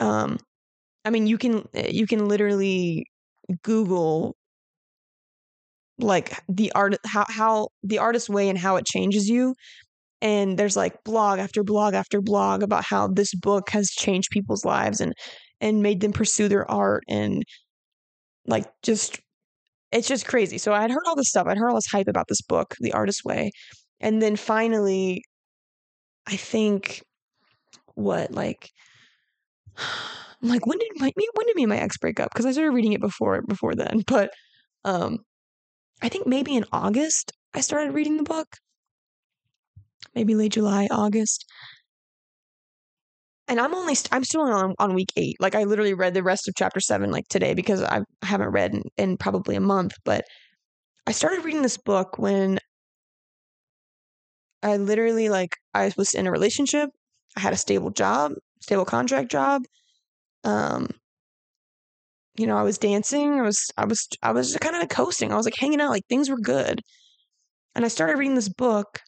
[0.01, 0.38] Um,
[1.05, 3.07] I mean, you can you can literally
[3.62, 4.37] Google
[5.99, 9.55] like the art how how the artist way and how it changes you
[10.24, 14.64] and there's like blog after blog after blog about how this book has changed people's
[14.64, 15.12] lives and
[15.60, 17.44] and made them pursue their art and
[18.46, 19.20] like just
[19.92, 20.58] it's just crazy.
[20.58, 21.46] So I'd heard all this stuff.
[21.46, 23.52] I'd heard all this hype about this book, The Artist's Way.
[24.00, 25.22] And then finally,
[26.26, 27.02] I think
[27.94, 28.70] what like
[30.42, 32.30] I'm like when did my me when did me and my ex break up?
[32.32, 34.02] Because I started reading it before before then.
[34.06, 34.30] But
[34.84, 35.18] um
[36.02, 38.56] I think maybe in August I started reading the book.
[40.14, 41.44] Maybe late July, August
[43.48, 45.37] and I'm only st- I'm still on on week eight.
[45.40, 48.74] Like I literally read the rest of chapter seven like today because I haven't read
[48.74, 49.92] in, in probably a month.
[50.05, 50.24] But
[51.07, 52.59] I started reading this book when
[54.62, 56.90] I literally like I was in a relationship.
[57.37, 59.62] I had a stable job, stable contract job.
[60.44, 60.88] Um,
[62.37, 63.38] you know, I was dancing.
[63.40, 65.33] I was, I was, I was just kind of coasting.
[65.33, 66.81] I was like hanging out, like things were good.
[67.74, 69.00] And I started reading this book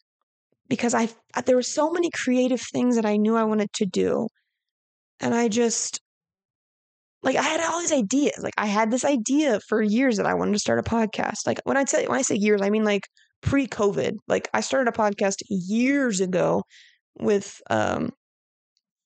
[0.68, 1.09] because I,
[1.44, 4.29] there were so many creative things that I knew I wanted to do.
[5.20, 6.00] And I just,
[7.22, 8.38] like, I had all these ideas.
[8.42, 11.46] Like, I had this idea for years that I wanted to start a podcast.
[11.46, 13.02] Like, when I say, when I say years, I mean like
[13.42, 14.12] pre COVID.
[14.29, 16.62] Like, I started a podcast years ago
[17.18, 18.11] with, um,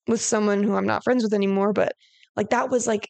[0.08, 1.92] with someone who I'm not friends with anymore, but
[2.36, 3.08] like that was like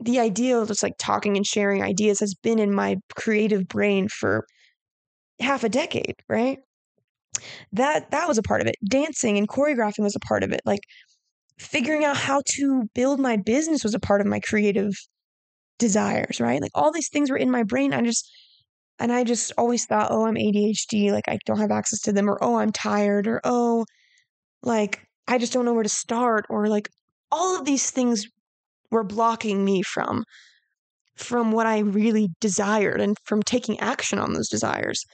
[0.00, 4.08] the idea of just like talking and sharing ideas has been in my creative brain
[4.08, 4.46] for
[5.40, 6.58] half a decade, right?
[7.72, 8.76] That that was a part of it.
[8.88, 10.60] Dancing and choreographing was a part of it.
[10.64, 10.80] Like
[11.58, 14.92] figuring out how to build my business was a part of my creative
[15.78, 16.62] desires, right?
[16.62, 17.94] Like all these things were in my brain.
[17.94, 18.30] I just
[19.00, 22.28] and I just always thought, "Oh, I'm ADHD, like I don't have access to them,"
[22.30, 23.86] or "Oh, I'm tired," or "Oh,
[24.62, 26.88] like I just don't know where to start," or like
[27.32, 28.26] all of these things
[28.90, 30.24] were blocking me from
[31.16, 35.04] from what I really desired and from taking action on those desires.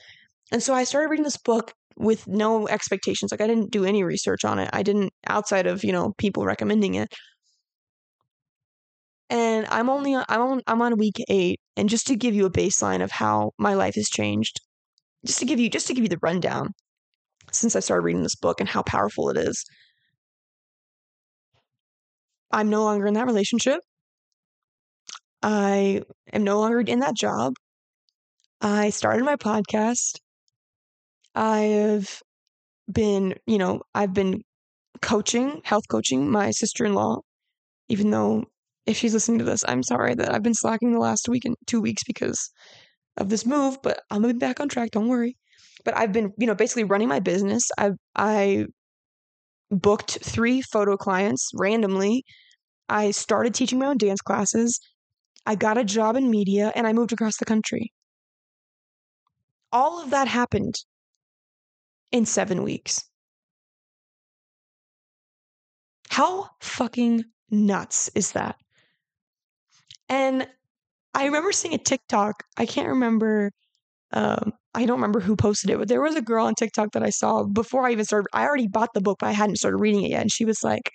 [0.51, 3.31] And so I started reading this book with no expectations.
[3.31, 4.69] Like I didn't do any research on it.
[4.73, 7.09] I didn't outside of, you know, people recommending it.
[9.29, 12.45] And I'm only uh, I'm on I'm on week 8 and just to give you
[12.45, 14.61] a baseline of how my life has changed.
[15.25, 16.69] Just to give you just to give you the rundown
[17.51, 19.65] since I started reading this book and how powerful it is.
[22.51, 23.81] I'm no longer in that relationship.
[25.43, 27.53] I am no longer in that job.
[28.61, 30.19] I started my podcast.
[31.37, 32.21] I've
[32.91, 34.41] been, you know, I've been
[35.01, 37.21] coaching, health coaching my sister in law,
[37.89, 38.45] even though
[38.87, 41.55] if she's listening to this, I'm sorry that I've been slacking the last week and
[41.67, 42.51] two weeks because
[43.17, 45.37] of this move, but I'm gonna be back on track, don't worry.
[45.85, 47.63] But I've been, you know, basically running my business.
[47.77, 48.65] I I
[49.71, 52.23] booked three photo clients randomly.
[52.89, 54.79] I started teaching my own dance classes.
[55.45, 57.91] I got a job in media and I moved across the country.
[59.71, 60.75] All of that happened
[62.11, 63.03] in seven weeks.
[66.09, 68.55] How fucking nuts is that?
[70.09, 70.47] And
[71.13, 72.43] I remember seeing a TikTok.
[72.57, 73.51] I can't remember
[74.13, 77.03] um, I don't remember who posted it, but there was a girl on TikTok that
[77.03, 78.29] I saw before I even started.
[78.33, 80.21] I already bought the book, but I hadn't started reading it yet.
[80.21, 80.91] And she was like,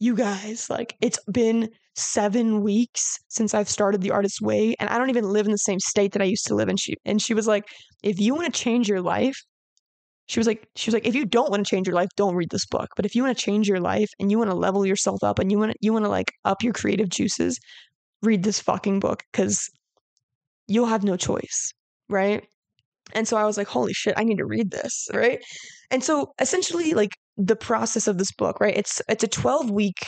[0.00, 4.98] You guys, like, it's been seven weeks since I've started The Artist's Way, and I
[4.98, 6.76] don't even live in the same state that I used to live in.
[6.76, 7.64] She and she was like,
[8.02, 9.36] If you want to change your life,
[10.26, 12.34] she was like, she was like, if you don't want to change your life, don't
[12.34, 12.88] read this book.
[12.96, 15.38] But if you want to change your life and you want to level yourself up
[15.38, 17.58] and you want to, you want to like up your creative juices,
[18.22, 19.68] read this fucking book because
[20.66, 21.72] you'll have no choice,
[22.08, 22.44] right?
[23.12, 25.40] And so I was like, holy shit, I need to read this, right?
[25.90, 28.76] And so essentially, like the process of this book, right?
[28.76, 30.06] It's it's a 12 week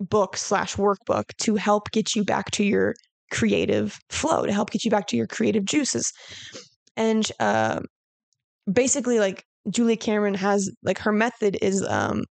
[0.00, 2.94] book slash workbook to help get you back to your
[3.30, 6.10] creative flow, to help get you back to your creative juices.
[6.96, 7.80] And uh,
[8.72, 12.24] basically, like Julia Cameron has like her method is um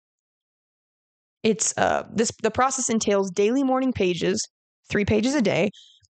[1.42, 4.46] it's uh this the process entails daily morning pages,
[4.90, 5.70] three pages a day,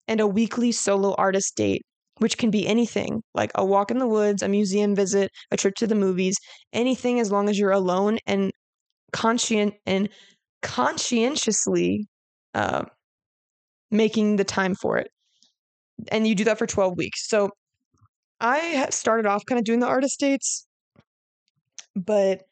[0.06, 1.82] and a weekly solo artist date
[2.18, 5.74] which can be anything like a walk in the woods, a museum visit, a trip
[5.76, 6.36] to the movies,
[6.72, 8.52] anything as long as you're alone and
[9.12, 10.08] conscient and
[10.62, 12.06] conscientiously
[12.54, 12.84] uh,
[13.90, 15.08] making the time for it.
[16.08, 17.28] And you do that for 12 weeks.
[17.28, 17.50] So
[18.40, 20.66] I started off kind of doing the artist dates,
[22.04, 22.42] but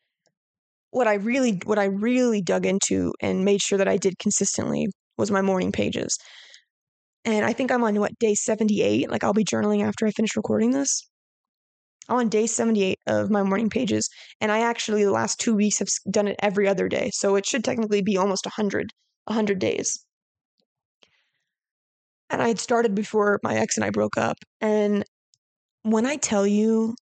[0.90, 4.88] what I really what I really dug into and made sure that I did consistently
[5.18, 6.16] was my morning pages.
[7.24, 9.10] And I think I'm on what day 78.
[9.10, 11.02] Like I'll be journaling after I finish recording this.
[12.08, 14.08] I'm on day 78 of my morning pages.
[14.40, 17.10] And I actually, the last two weeks, have done it every other day.
[17.12, 18.92] So it should technically be almost 100,
[19.24, 19.98] 100 days.
[22.30, 24.36] And I had started before my ex and I broke up.
[24.60, 25.04] And
[25.82, 26.94] when I tell you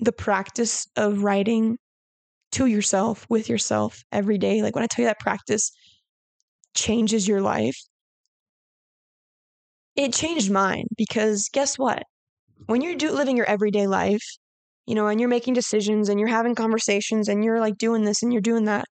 [0.00, 1.78] the practice of writing
[2.52, 5.70] to yourself, with yourself every day, like when I tell you that practice
[6.74, 7.76] changes your life,
[9.96, 12.04] it changed mine because guess what?
[12.66, 14.24] When you're do- living your everyday life,
[14.86, 18.22] you know, and you're making decisions and you're having conversations and you're like doing this
[18.22, 18.86] and you're doing that,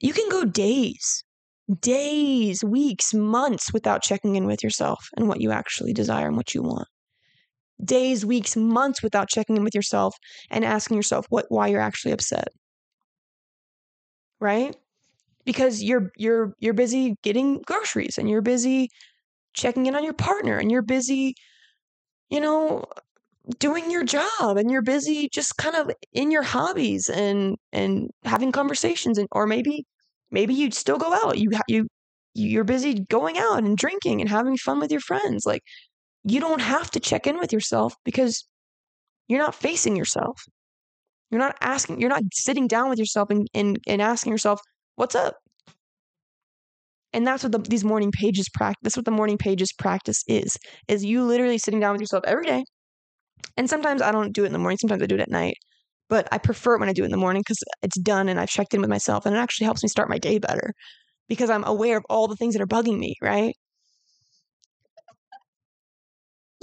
[0.00, 1.24] you can go days,
[1.80, 6.54] days, weeks, months without checking in with yourself and what you actually desire and what
[6.54, 6.88] you want.
[7.82, 10.16] Days, weeks, months without checking in with yourself
[10.50, 12.48] and asking yourself what why you're actually upset.
[14.40, 14.76] Right?
[15.46, 18.90] because you're you're you're busy getting groceries and you're busy
[19.54, 21.34] checking in on your partner and you're busy,
[22.30, 22.84] you know,
[23.58, 28.52] doing your job and you're busy just kind of in your hobbies and and having
[28.52, 29.84] conversations and or maybe
[30.30, 31.86] maybe you still go out you you
[32.34, 35.62] you're busy going out and drinking and having fun with your friends like
[36.24, 38.44] you don't have to check in with yourself because
[39.28, 40.42] you're not facing yourself
[41.30, 44.60] you're not asking you're not sitting down with yourself and and, and asking yourself
[44.96, 45.36] what's up
[47.12, 50.56] and that's what the, these morning pages practice that's what the morning pages practice is
[50.88, 52.64] is you literally sitting down with yourself every day
[53.56, 55.56] and sometimes I don't do it in the morning, sometimes I do it at night.
[56.08, 58.38] But I prefer it when I do it in the morning because it's done and
[58.38, 60.74] I've checked in with myself and it actually helps me start my day better
[61.28, 63.54] because I'm aware of all the things that are bugging me, right?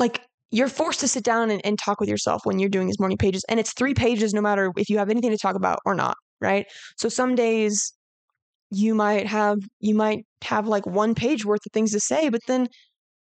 [0.01, 0.21] Like
[0.51, 3.17] you're forced to sit down and, and talk with yourself when you're doing these morning
[3.17, 3.45] pages.
[3.47, 6.17] And it's three pages no matter if you have anything to talk about or not,
[6.41, 6.65] right?
[6.97, 7.93] So some days
[8.69, 12.41] you might have you might have like one page worth of things to say, but
[12.47, 12.67] then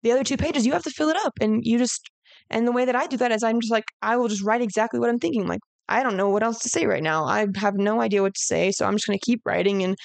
[0.01, 2.09] the other two pages you have to fill it up and you just
[2.49, 4.61] and the way that I do that is I'm just like, I will just write
[4.61, 5.47] exactly what I'm thinking.
[5.47, 7.25] Like, I don't know what else to say right now.
[7.25, 8.71] I have no idea what to say.
[8.71, 9.84] So I'm just going to keep writing.
[9.84, 9.95] And,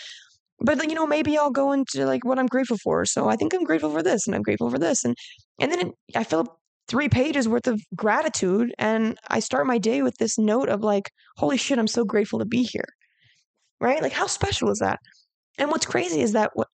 [0.61, 3.05] but you know, maybe I'll go into like what I'm grateful for.
[3.07, 5.05] So I think I'm grateful for this and I'm grateful for this.
[5.05, 5.17] And,
[5.61, 6.59] and then it, I fill up
[6.89, 8.75] three pages worth of gratitude.
[8.79, 12.39] And I start my day with this note of like, holy shit, I'm so grateful
[12.39, 12.89] to be here.
[13.81, 14.03] Right?
[14.03, 14.99] Like, how special is that?
[15.59, 16.69] And what's crazy is that what,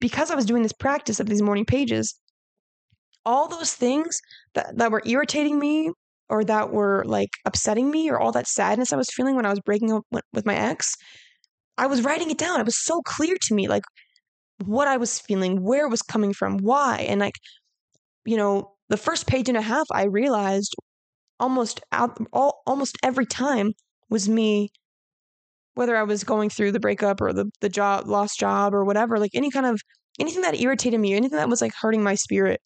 [0.00, 2.18] because I was doing this practice of these morning pages,
[3.24, 4.20] all those things
[4.54, 5.90] that, that were irritating me
[6.28, 9.50] or that were like upsetting me or all that sadness I was feeling when I
[9.50, 10.94] was breaking up with my ex,
[11.78, 12.60] I was writing it down.
[12.60, 13.84] It was so clear to me, like
[14.64, 17.06] what I was feeling, where it was coming from, why.
[17.08, 17.36] And like,
[18.24, 20.74] you know, the first page and a half, I realized
[21.40, 23.72] almost out, all, almost every time
[24.08, 24.70] was me,
[25.74, 29.18] whether I was going through the breakup or the, the job, lost job or whatever,
[29.18, 29.80] like any kind of,
[30.18, 32.60] anything that irritated me, anything that was like hurting my spirit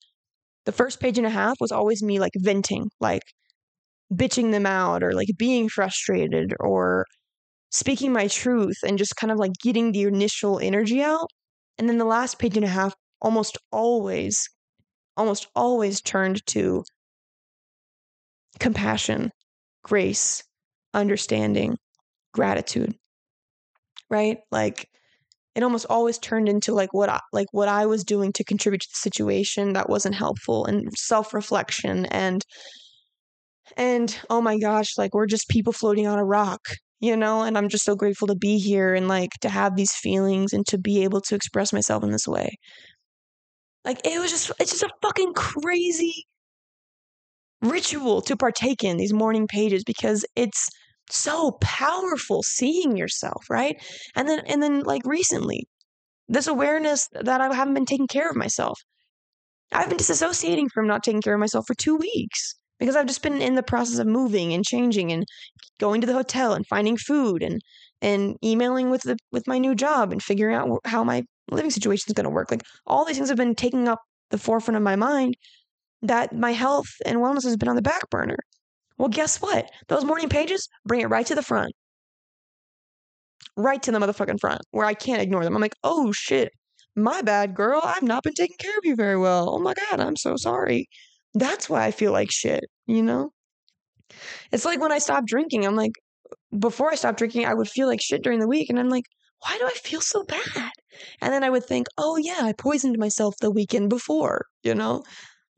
[0.66, 3.23] the first page and a half was always me like venting, like
[4.12, 7.07] bitching them out or like being frustrated or
[7.71, 11.29] speaking my truth and just kind of like getting the initial energy out.
[11.79, 14.49] And then the last page and a half almost always,
[15.17, 16.85] almost always turned to
[18.59, 19.31] compassion,
[19.83, 20.43] grace,
[20.95, 21.77] understanding,
[22.33, 22.95] gratitude.
[24.09, 24.39] Right?
[24.51, 24.89] Like
[25.55, 28.81] it almost always turned into like what I, like what I was doing to contribute
[28.83, 32.45] to the situation that wasn't helpful and self-reflection and
[33.77, 36.61] and oh my gosh like we're just people floating on a rock
[37.01, 39.93] you know and I'm just so grateful to be here and like to have these
[39.93, 42.57] feelings and to be able to express myself in this way
[43.85, 46.26] like it was just it's just a fucking crazy
[47.62, 50.68] ritual to partake in these morning pages because it's
[51.11, 53.76] so powerful seeing yourself, right?
[54.16, 55.66] And then and then like recently,
[56.28, 58.81] this awareness that I haven't been taking care of myself.
[59.72, 63.22] I've been disassociating from not taking care of myself for 2 weeks because I've just
[63.22, 65.24] been in the process of moving and changing and
[65.81, 67.61] going to the hotel and finding food and
[68.03, 72.05] and emailing with the with my new job and figuring out how my living situation
[72.09, 72.51] is going to work.
[72.51, 75.36] Like all these things have been taking up the forefront of my mind
[76.03, 78.38] that my health and wellness has been on the back burner.
[78.98, 79.70] Well, guess what?
[79.88, 81.72] Those morning pages bring it right to the front.
[83.57, 85.55] Right to the motherfucking front where I can't ignore them.
[85.55, 86.51] I'm like, oh shit,
[86.96, 87.80] my bad, girl.
[87.82, 89.51] I've not been taking care of you very well.
[89.51, 90.88] Oh my God, I'm so sorry.
[91.34, 93.30] That's why I feel like shit, you know?
[94.53, 95.92] It's like when I stopped drinking, I'm like,
[96.59, 98.70] before I stopped drinking, I would feel like shit during the week.
[98.70, 99.05] And I'm like,
[99.43, 100.70] why do I feel so bad?
[101.20, 105.03] And then I would think, oh yeah, I poisoned myself the weekend before, you know?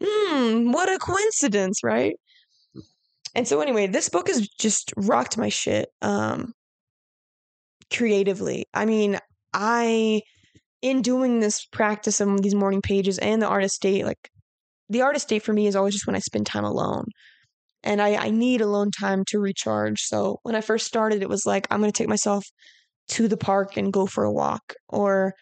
[0.02, 2.14] Hmm, what a coincidence, right?
[3.34, 6.52] And so anyway, this book has just rocked my shit um
[7.92, 8.66] creatively.
[8.74, 9.18] I mean,
[9.52, 10.22] I
[10.80, 14.30] in doing this practice of these morning pages and the artist date, like
[14.88, 17.06] the artist date for me is always just when I spend time alone.
[17.84, 20.02] And I, I need alone time to recharge.
[20.02, 22.44] So when I first started, it was like, I'm going to take myself
[23.08, 25.34] to the park and go for a walk, or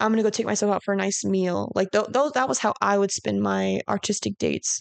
[0.00, 1.72] I'm going to go take myself out for a nice meal.
[1.74, 4.80] Like, th- th- that was how I would spend my artistic dates.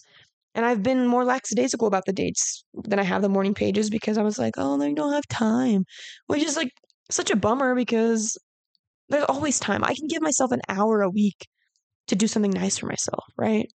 [0.56, 4.18] And I've been more lackadaisical about the dates than I have the morning pages because
[4.18, 5.86] I was like, oh, I don't have time,
[6.28, 6.72] which is like
[7.12, 8.38] such a bummer because
[9.10, 9.84] there's always time.
[9.84, 11.48] I can give myself an hour a week
[12.08, 13.72] to do something nice for myself, right?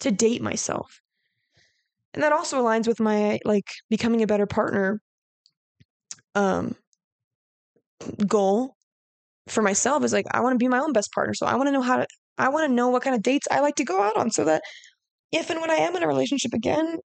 [0.00, 1.00] To date myself.
[2.14, 5.00] And that also aligns with my like becoming a better partner
[6.34, 6.74] um
[8.26, 8.74] goal
[9.48, 11.34] for myself is like I want to be my own best partner.
[11.34, 12.06] So I want to know how to
[12.38, 14.44] I want to know what kind of dates I like to go out on so
[14.44, 14.62] that
[15.32, 16.98] if and when I am in a relationship again,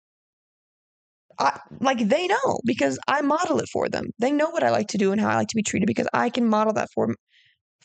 [1.39, 4.07] I, like they know because I model it for them.
[4.19, 6.07] They know what I like to do and how I like to be treated because
[6.13, 7.15] I can model that for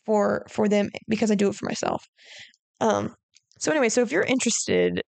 [0.07, 2.05] for for them because I do it for myself.
[2.81, 3.15] Um,
[3.61, 5.03] So anyway, so if you're interested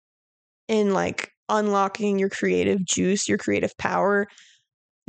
[0.68, 4.26] in like unlocking your creative juice, your creative power,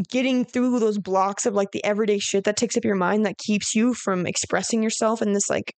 [0.10, 3.38] getting through those blocks of like the everyday shit that takes up your mind that
[3.38, 5.74] keeps you from expressing yourself in this like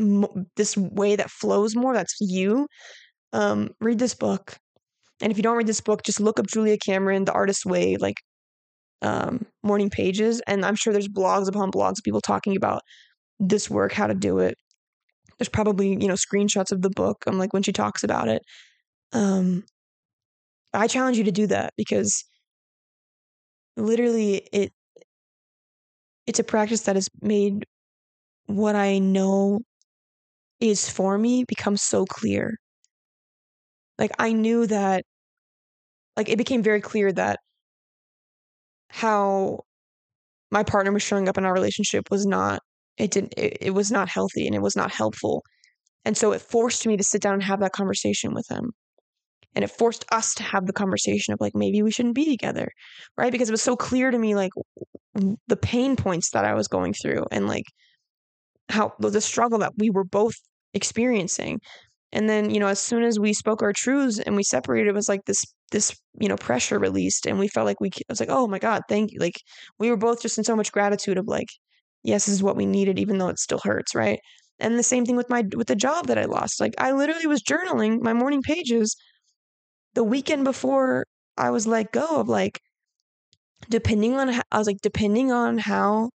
[0.00, 2.66] m- this way that flows more that's you
[3.32, 4.56] um read this book.
[5.20, 7.96] And if you don't read this book just look up julia cameron the artist way
[7.96, 8.16] like
[9.02, 12.82] um morning pages and i'm sure there's blogs upon blogs of people talking about
[13.40, 14.54] this work how to do it.
[15.38, 18.42] There's probably you know screenshots of the book i'm like when she talks about it.
[19.12, 19.64] Um
[20.74, 22.24] i challenge you to do that because
[23.76, 24.72] literally it
[26.26, 27.64] it's a practice that has made
[28.46, 29.60] what I know
[30.60, 32.58] is for me become so clear.
[33.98, 35.04] Like I knew that
[36.16, 37.40] like it became very clear that
[38.90, 39.60] how
[40.50, 42.60] my partner was showing up in our relationship was not
[42.98, 45.44] it didn't it, it was not healthy and it was not helpful.
[46.04, 48.72] And so it forced me to sit down and have that conversation with him
[49.54, 52.68] and it forced us to have the conversation of like maybe we shouldn't be together
[53.16, 53.32] right?
[53.32, 54.52] Because it was so clear to me like
[55.46, 57.66] the pain points that i was going through and like
[58.68, 60.34] how the struggle that we were both
[60.74, 61.60] experiencing.
[62.12, 64.94] And then you know as soon as we spoke our truths and we separated it
[64.94, 68.20] was like this this you know pressure released and we felt like we I was
[68.20, 69.40] like oh my god thank you like
[69.78, 71.48] we were both just in so much gratitude of like
[72.02, 74.18] yes this is what we needed even though it still hurts right?
[74.60, 77.26] And the same thing with my with the job that i lost like i literally
[77.26, 78.94] was journaling my morning pages
[79.94, 82.60] the weekend before I was let go of like
[83.68, 86.10] depending on how, I was like depending on how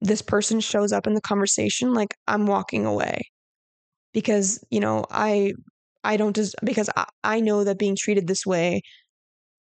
[0.00, 3.22] this person shows up in the conversation like I'm walking away.
[4.12, 5.54] Because you know I
[6.04, 8.82] I don't just because I, I know that being treated this way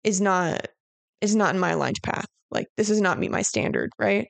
[0.05, 0.68] is not
[1.20, 2.26] is not in my aligned path.
[2.51, 4.28] Like this is not meet my standard right?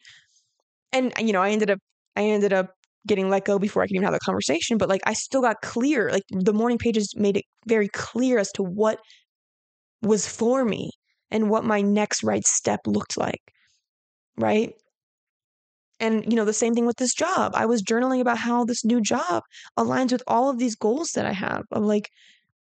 [0.92, 1.78] And you know I ended up
[2.16, 2.74] I ended up
[3.06, 4.78] getting let go before I could even have the conversation.
[4.78, 6.10] But like I still got clear.
[6.10, 8.98] Like the morning pages made it very clear as to what
[10.02, 10.90] was for me
[11.30, 13.40] and what my next right step looked like.
[14.36, 14.74] Right.
[16.00, 17.52] And, you know, the same thing with this job.
[17.54, 19.42] I was journaling about how this new job
[19.78, 22.10] aligns with all of these goals that I have of like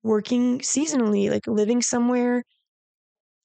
[0.03, 2.43] working seasonally, like living somewhere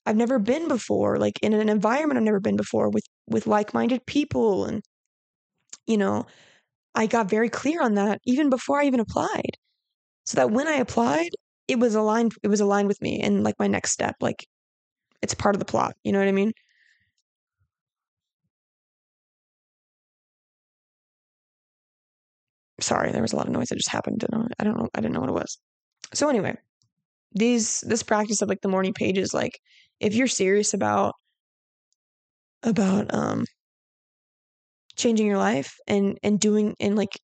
[0.06, 4.06] I've never been before, like in an environment I've never been before with with like-minded
[4.06, 4.82] people and
[5.86, 6.26] you know,
[6.98, 9.56] I got very clear on that even before I even applied.
[10.24, 11.30] So that when I applied,
[11.68, 14.46] it was aligned it was aligned with me and like my next step like
[15.22, 16.52] it's part of the plot, you know what I mean?
[22.80, 24.24] Sorry, there was a lot of noise that just happened.
[24.24, 24.88] I don't, I don't know.
[24.94, 25.58] I didn't know what it was.
[26.14, 26.56] So anyway,
[27.32, 29.60] these this practice of like the morning pages like
[30.00, 31.14] if you're serious about
[32.62, 33.44] about um
[34.98, 37.18] changing your life and and doing and like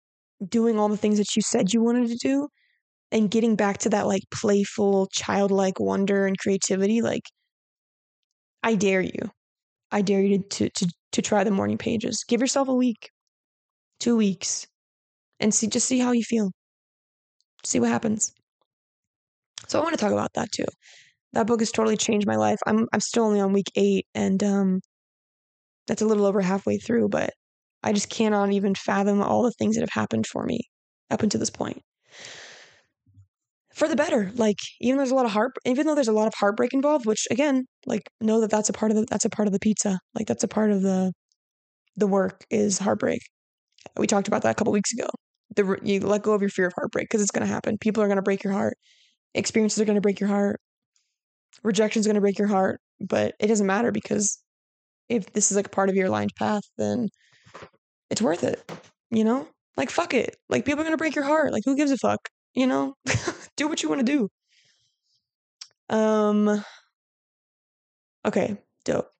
[0.48, 2.48] doing all the things that you said you wanted to do
[3.12, 7.24] and getting back to that like playful childlike wonder and creativity like
[8.62, 9.30] i dare you.
[9.94, 12.24] I dare you to to to try the morning pages.
[12.26, 13.10] Give yourself a week
[14.00, 14.66] two weeks
[15.40, 16.50] and see just see how you feel.
[17.64, 18.32] See what happens.
[19.68, 20.66] So i want to talk about that too.
[21.32, 22.58] That book has totally changed my life.
[22.66, 24.80] I'm i'm still only on week eight and um
[25.86, 27.30] that's a little over halfway through but
[27.84, 30.60] I just cannot even fathom all the things that have happened for me
[31.10, 31.82] up until this point.
[33.74, 36.12] For the better, like even though there's a lot of heart, even though there's a
[36.12, 39.24] lot of heartbreak involved, which again, like know that that's a part of the that's
[39.24, 41.12] a part of the pizza, like that's a part of the
[41.96, 43.20] the work is heartbreak.
[43.96, 45.08] We talked about that a couple weeks ago.
[45.56, 47.78] The you let go of your fear of heartbreak because it's going to happen.
[47.78, 48.76] People are going to break your heart.
[49.34, 50.60] Experiences are going to break your heart.
[51.62, 54.38] Rejection is going to break your heart, but it doesn't matter because
[55.08, 57.08] if this is like a part of your aligned path, then
[58.14, 58.62] it's worth it.
[59.10, 59.48] You know?
[59.76, 60.36] Like fuck it.
[60.48, 61.52] Like people are gonna break your heart.
[61.52, 62.28] Like who gives a fuck?
[62.54, 62.94] You know?
[63.56, 64.28] do what you want to
[65.90, 65.94] do.
[65.94, 66.64] Um
[68.24, 69.10] Okay, dope.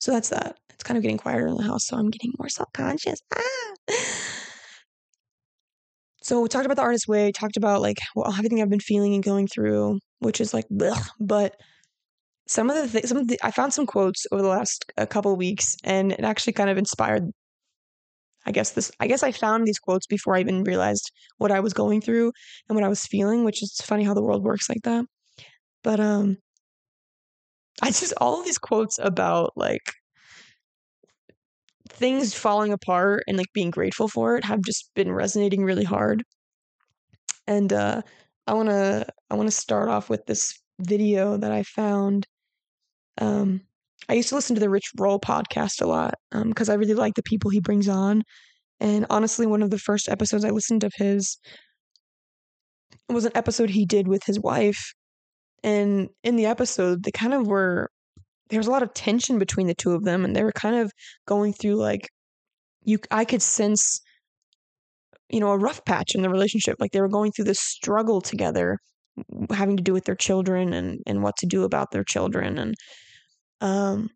[0.00, 0.58] So that's that.
[0.68, 3.20] It's kind of getting quieter in the house, so I'm getting more self-conscious.
[3.34, 3.94] Ah!
[6.22, 9.14] So we talked about the artist way, talked about like well, everything I've been feeling
[9.14, 11.56] and going through, which is like blech, but
[12.46, 15.06] some of the things, some of the, I found some quotes over the last a
[15.06, 17.24] couple weeks, and it actually kind of inspired.
[18.46, 18.92] I guess this.
[19.00, 22.32] I guess I found these quotes before I even realized what I was going through
[22.68, 25.04] and what I was feeling, which is funny how the world works like that.
[25.82, 26.36] But um,
[27.82, 29.92] I just all of these quotes about like
[31.88, 36.22] things falling apart and like being grateful for it have just been resonating really hard.
[37.46, 38.02] And uh,
[38.46, 42.26] I wanna I wanna start off with this video that I found
[43.18, 43.60] um,
[44.08, 46.94] I used to listen to the Rich Roll podcast a lot because um, I really
[46.94, 48.22] like the people he brings on.
[48.78, 51.38] And honestly, one of the first episodes I listened of his
[53.08, 54.92] was an episode he did with his wife.
[55.62, 57.90] And in the episode, they kind of were
[58.48, 60.76] there was a lot of tension between the two of them and they were kind
[60.76, 60.92] of
[61.26, 62.08] going through like
[62.84, 64.00] you I could sense
[65.28, 68.20] you know a rough patch in the relationship like they were going through this struggle
[68.20, 68.78] together
[69.50, 72.74] having to do with their children and and what to do about their children and
[73.60, 74.08] um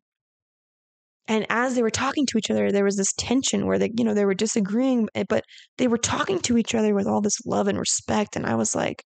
[1.29, 4.05] and as they were talking to each other there was this tension where they you
[4.05, 5.45] know they were disagreeing eh, but
[5.79, 8.75] they were talking to each other with all this love and respect and i was
[8.75, 9.05] like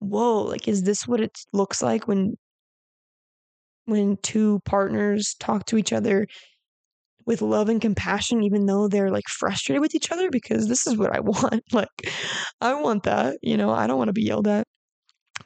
[0.00, 2.34] whoa like is this what it looks like when
[3.86, 6.26] when two partners talk to each other
[7.26, 10.30] with love and compassion even though they're like frustrated with each other?
[10.30, 11.88] Because this is what I want like
[12.60, 13.70] I want that you know?
[13.70, 14.66] I don't want to be yelled at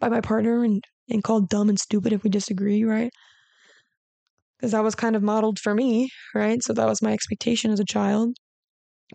[0.01, 3.11] by my partner and and called dumb and stupid if we disagree right
[4.59, 7.81] because that was kind of modeled for me right so that was my expectation as
[7.81, 8.37] a child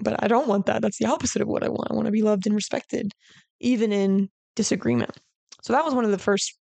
[0.01, 2.11] but I don't want that that's the opposite of what I want I want to
[2.11, 3.11] be loved and respected
[3.59, 5.17] even in disagreement
[5.61, 6.57] so that was one of the first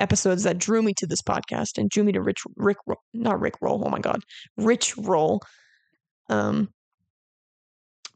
[0.00, 2.78] episodes that drew me to this podcast and drew me to Rich Rick
[3.12, 3.82] not Rick Roll.
[3.84, 4.20] Oh my god,
[4.56, 5.40] Rich Roll.
[6.28, 6.68] Um,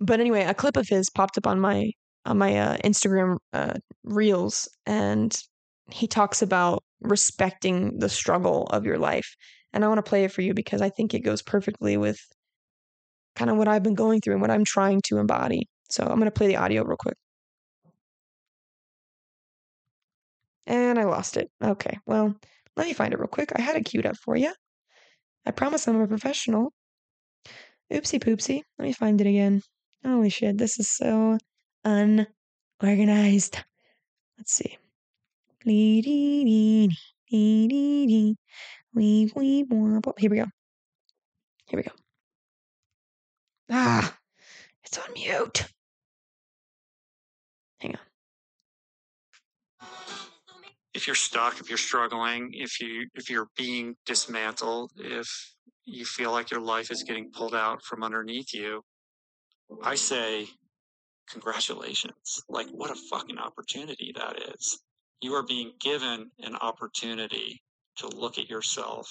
[0.01, 1.91] but anyway, a clip of his popped up on my
[2.25, 5.37] on my uh, Instagram uh, reels, and
[5.91, 9.35] he talks about respecting the struggle of your life.
[9.73, 12.19] And I want to play it for you because I think it goes perfectly with
[13.37, 15.69] kind of what I've been going through and what I'm trying to embody.
[15.91, 17.17] So I'm going to play the audio real quick.
[20.67, 21.51] And I lost it.
[21.63, 22.35] Okay, well,
[22.77, 23.53] let me find it real quick.
[23.57, 24.53] I had it queued up for you.
[25.47, 26.73] I promise I'm a professional.
[27.91, 28.63] Oopsie poopsie.
[28.79, 29.63] Let me find it again.
[30.05, 31.39] Holy shit, this is so
[31.85, 33.59] unorganized.
[34.37, 34.77] Let's see.
[40.19, 40.47] Here we go.
[41.67, 41.93] Here we go.
[43.71, 44.17] Ah,
[44.85, 45.67] it's on mute.
[47.81, 48.01] Hang on
[50.99, 55.29] if you're stuck, if you're struggling, if you if you're being dismantled, if
[55.85, 58.83] you feel like your life is getting pulled out from underneath you,
[59.83, 60.49] I say
[61.31, 62.43] congratulations.
[62.49, 64.81] Like what a fucking opportunity that is.
[65.21, 67.63] You are being given an opportunity
[67.97, 69.09] to look at yourself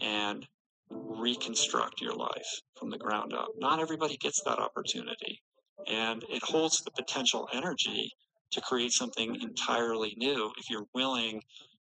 [0.00, 0.46] and
[0.90, 3.48] reconstruct your life from the ground up.
[3.56, 5.40] Not everybody gets that opportunity.
[5.86, 8.10] And it holds the potential energy
[8.52, 11.42] to create something entirely new if you're willing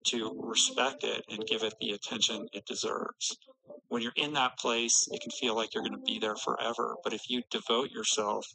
[0.07, 3.37] to respect it and give it the attention it deserves.
[3.89, 6.95] When you're in that place, it can feel like you're going to be there forever.
[7.03, 8.45] But if you devote yourself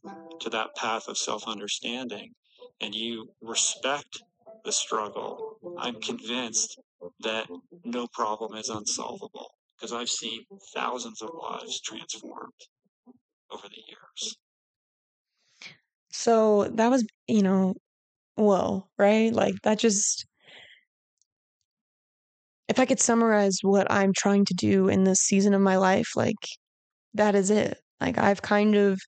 [0.40, 2.32] to that path of self understanding
[2.80, 4.22] and you respect
[4.64, 6.78] the struggle, I'm convinced
[7.20, 7.48] that
[7.84, 10.44] no problem is unsolvable because I've seen
[10.74, 12.52] thousands of lives transformed
[13.50, 14.36] over the years.
[16.10, 17.74] So that was, you know,
[18.36, 19.32] whoa, right?
[19.32, 20.26] Like that just
[22.68, 26.16] if I could summarize what I'm trying to do in this season of my life,
[26.16, 26.36] like
[27.14, 27.78] that is it.
[28.00, 29.00] Like I've kind of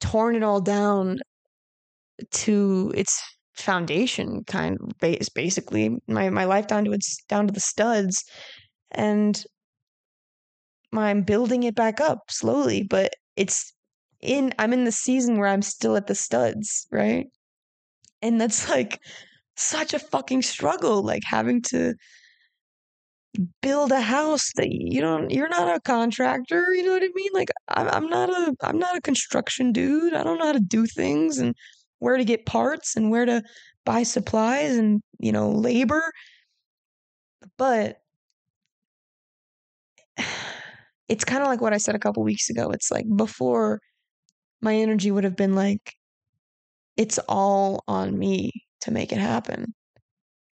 [0.00, 1.18] torn it all down
[2.30, 3.20] to its
[3.54, 8.24] foundation kind of base basically my my life down to its down to the studs
[8.90, 9.44] and
[10.92, 13.74] I'm building it back up slowly but it's
[14.24, 17.26] in I'm in the season where I'm still at the studs, right?
[18.22, 18.98] And that's like
[19.56, 21.94] such a fucking struggle, like having to
[23.62, 27.30] build a house that you don't you're not a contractor you know what i mean
[27.34, 30.86] like i'm not a i'm not a construction dude i don't know how to do
[30.86, 31.52] things and
[32.04, 33.42] where to get parts and where to
[33.84, 36.12] buy supplies and you know labor
[37.58, 37.98] but
[41.08, 43.80] it's kind of like what i said a couple weeks ago it's like before
[44.62, 45.94] my energy would have been like
[46.96, 48.52] it's all on me
[48.82, 49.74] to make it happen.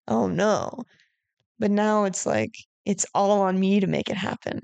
[0.07, 0.83] Oh no.
[1.59, 4.61] But now it's like, it's all on me to make it happen.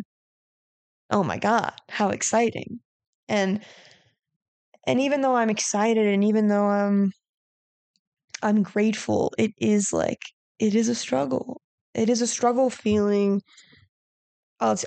[1.10, 2.80] Oh my God, how exciting.
[3.30, 3.62] And
[4.88, 7.14] and even though I'm excited and even though I'm
[8.42, 10.22] I'm grateful, it is like
[10.60, 11.62] it is a struggle.
[11.94, 13.42] It is a struggle feeling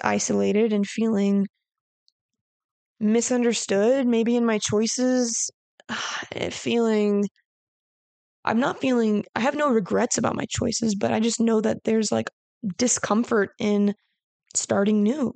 [0.05, 1.47] isolated and feeling
[3.01, 5.51] misunderstood maybe in my choices
[6.51, 7.25] feeling
[8.45, 11.85] I'm not feeling I have no regrets about my choices, but I just know that
[11.85, 12.31] there's like
[12.79, 13.95] discomfort in
[14.55, 15.35] starting new.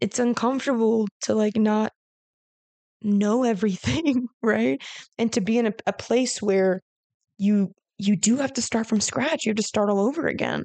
[0.00, 1.92] It's uncomfortable to like not
[3.06, 4.82] know everything, right?
[5.18, 6.82] And to be in a, a place where
[7.38, 9.46] you you do have to start from scratch.
[9.46, 10.64] You have to start all over again.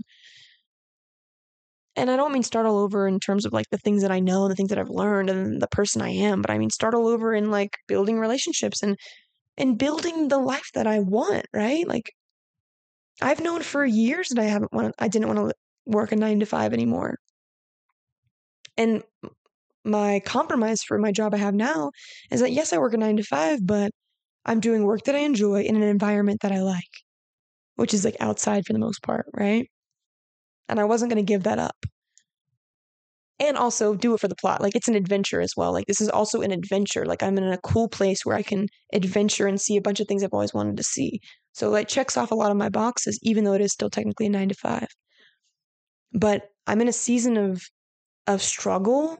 [1.95, 4.19] and I don't mean start all over in terms of like the things that I
[4.19, 6.93] know, the things that I've learned, and the person I am, but I mean start
[6.93, 8.97] all over in like building relationships and
[9.57, 11.87] and building the life that I want, right?
[11.87, 12.11] Like
[13.21, 15.55] I've known for years that I haven't want I didn't want to
[15.87, 17.17] work a 9 to 5 anymore.
[18.77, 19.03] And
[19.83, 21.91] my compromise for my job I have now
[22.31, 23.91] is that yes, I work a 9 to 5, but
[24.45, 26.83] I'm doing work that I enjoy in an environment that I like,
[27.75, 29.67] which is like outside for the most part, right?
[30.69, 31.75] And I wasn't going to give that up.
[33.39, 34.61] And also do it for the plot.
[34.61, 35.71] Like it's an adventure as well.
[35.73, 37.05] Like this is also an adventure.
[37.05, 40.07] Like I'm in a cool place where I can adventure and see a bunch of
[40.07, 41.19] things I've always wanted to see.
[41.53, 44.27] So like checks off a lot of my boxes, even though it is still technically
[44.27, 44.87] a nine to five.
[46.13, 47.63] But I'm in a season of
[48.27, 49.17] of struggle,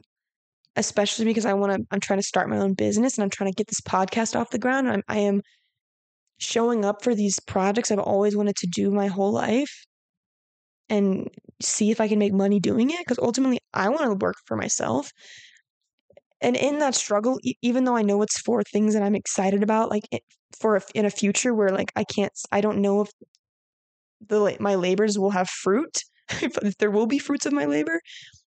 [0.76, 1.86] especially because I want to.
[1.90, 4.50] I'm trying to start my own business and I'm trying to get this podcast off
[4.50, 4.88] the ground.
[4.88, 5.42] I'm, I am
[6.38, 9.84] showing up for these projects I've always wanted to do my whole life,
[10.88, 11.28] and
[11.60, 12.98] see if I can make money doing it.
[12.98, 15.10] Because ultimately, I want to work for myself.
[16.40, 19.90] And in that struggle, even though I know it's for things that I'm excited about,
[19.90, 20.02] like
[20.60, 23.10] for a, in a future where like I can't, I don't know if
[24.26, 26.02] the my labors will have fruit,
[26.42, 28.00] if there will be fruits of my labor,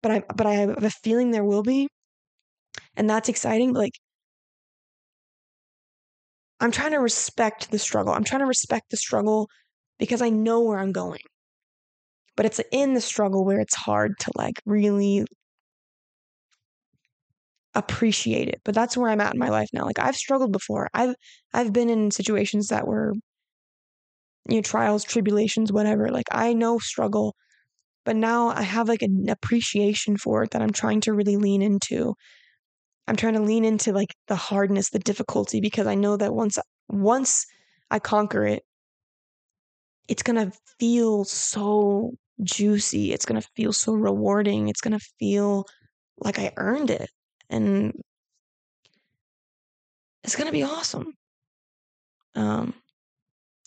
[0.02, 1.88] but I but I have a feeling there will be,
[2.98, 3.72] and that's exciting.
[3.74, 3.94] Like
[6.60, 8.12] I'm trying to respect the struggle.
[8.12, 9.48] I'm trying to respect the struggle
[9.98, 11.20] because I know where I'm going.
[12.36, 15.26] But it's in the struggle where it's hard to like really
[17.74, 18.60] appreciate it.
[18.64, 19.84] But that's where I'm at in my life now.
[19.84, 20.88] Like I've struggled before.
[20.94, 21.14] I've
[21.54, 23.12] I've been in situations that were
[24.48, 26.08] you know trials, tribulations, whatever.
[26.10, 27.34] Like I know struggle,
[28.04, 31.62] but now I have like an appreciation for it that I'm trying to really lean
[31.62, 32.14] into.
[33.08, 36.58] I'm trying to lean into like the hardness, the difficulty because I know that once
[36.88, 37.46] once
[37.90, 38.62] I conquer it,
[40.08, 43.12] it's to feel so juicy.
[43.12, 44.68] It's to feel so rewarding.
[44.68, 45.66] It's to feel
[46.18, 47.10] like I earned it
[47.50, 47.94] and
[50.24, 51.14] it's to be awesome.
[52.34, 52.74] Um,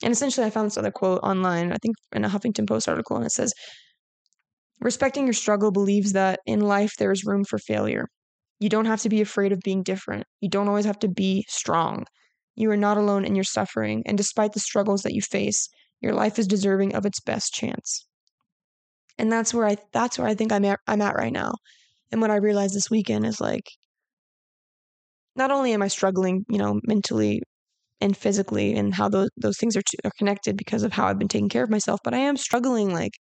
[0.03, 3.17] and essentially, I found this other quote online, I think in a Huffington Post article,
[3.17, 3.53] and it says,
[4.79, 8.07] Respecting your struggle believes that in life there is room for failure.
[8.61, 10.25] You don't have to be afraid of being different.
[10.39, 12.05] You don't always have to be strong.
[12.55, 15.67] You are not alone in your suffering, and despite the struggles that you face,
[15.99, 18.05] your life is deserving of its best chance.
[19.17, 21.53] And that's where I that's where I think I'm at, I'm at right now.
[22.11, 23.69] And what I realized this weekend is like,
[25.35, 27.41] not only am I struggling, you know, mentally
[28.01, 31.27] and physically, and how those those things are, are connected because of how I've been
[31.29, 33.13] taking care of myself, but I am struggling like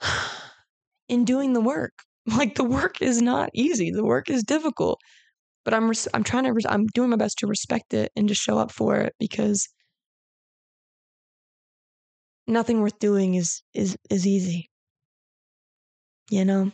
[1.08, 1.92] in doing the work.
[2.36, 3.90] Like the work is not easy.
[3.90, 5.00] The work is difficult,
[5.64, 8.28] but I'm res- I'm trying to res- I'm doing my best to respect it and
[8.28, 9.68] to show up for it because
[12.48, 14.70] nothing worth doing is is is easy.
[16.30, 16.72] You know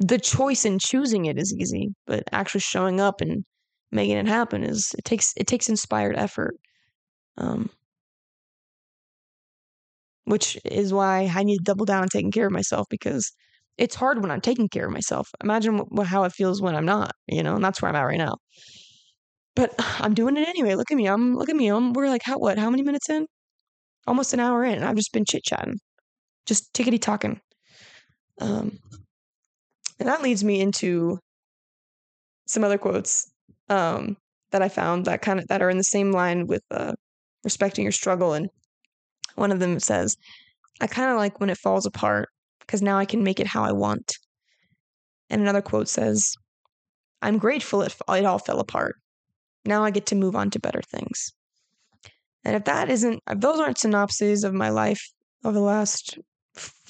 [0.00, 3.44] the choice in choosing it is easy, but actually showing up and
[3.90, 6.56] making it happen is it takes it takes inspired effort.
[7.38, 7.70] Um,
[10.24, 13.32] which is why I need to double down on taking care of myself because
[13.78, 15.30] it's hard when I'm taking care of myself.
[15.42, 18.02] Imagine what, how it feels when I'm not, you know, and that's where I'm at
[18.02, 18.36] right now.
[19.54, 20.74] But I'm doing it anyway.
[20.74, 21.06] Look at me.
[21.06, 21.68] I'm look at me.
[21.68, 22.58] I'm we're like how what?
[22.58, 23.26] How many minutes in?
[24.06, 25.78] Almost an hour in, and I've just been chit chatting,
[26.46, 27.40] just tickety talking.
[28.40, 28.78] Um,
[29.98, 31.18] and that leads me into
[32.46, 33.30] some other quotes
[33.68, 34.16] um,
[34.52, 36.92] that I found that kind of that are in the same line with uh,
[37.44, 38.32] respecting your struggle.
[38.32, 38.48] And
[39.36, 40.16] one of them says,
[40.80, 42.28] "I kind of like when it falls apart
[42.68, 44.12] because now I can make it how I want."
[45.30, 46.34] And another quote says,
[47.22, 48.96] "I'm grateful it, it all fell apart.
[49.64, 51.32] Now I get to move on to better things."
[52.44, 55.00] And if that isn't, if those aren't synopses of my life
[55.44, 56.18] over the last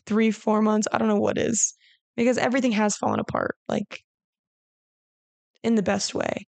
[0.06, 1.74] three, four months, I don't know what is
[2.16, 4.02] because everything has fallen apart, like
[5.62, 6.46] in the best way.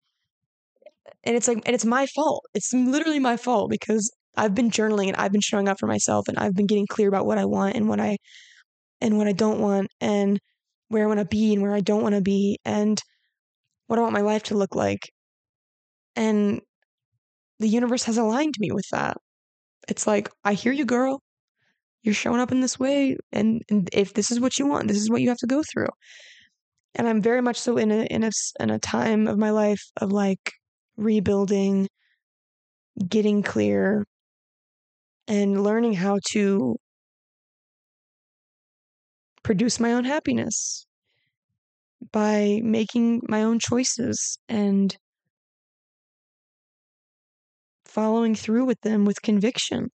[1.25, 2.45] And it's like, and it's my fault.
[2.55, 6.29] It's literally my fault because I've been journaling and I've been showing up for myself
[6.29, 8.19] and I've been getting clear about what I want and what I,
[9.01, 10.41] and what I don't want and
[10.89, 13.01] where I want to be and where I don't want to be and
[13.87, 15.11] what I want my life to look like.
[16.17, 16.61] And
[17.61, 19.19] the universe has aligned me with that.
[19.89, 21.23] It's like, I hear you, girl
[22.03, 24.97] you're showing up in this way and, and if this is what you want this
[24.97, 25.89] is what you have to go through
[26.95, 28.31] and i'm very much so in a in a
[28.61, 30.53] in a time of my life of like
[30.97, 31.89] rebuilding
[33.09, 34.05] getting clear
[35.27, 36.77] and learning how to
[39.49, 40.87] produce my own happiness
[42.13, 44.97] by making my own choices and
[47.87, 49.91] following through with them with conviction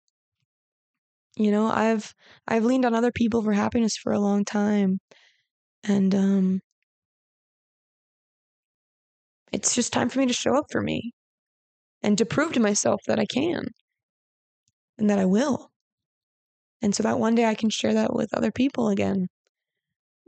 [1.38, 2.14] You know, I've
[2.48, 5.00] I've leaned on other people for happiness for a long time.
[5.84, 6.62] And um
[9.54, 11.14] it's just time for me to show up for me
[12.04, 13.68] and to prove to myself that I can
[14.98, 15.72] and that I will.
[16.84, 19.28] And so that one day I can share that with other people again.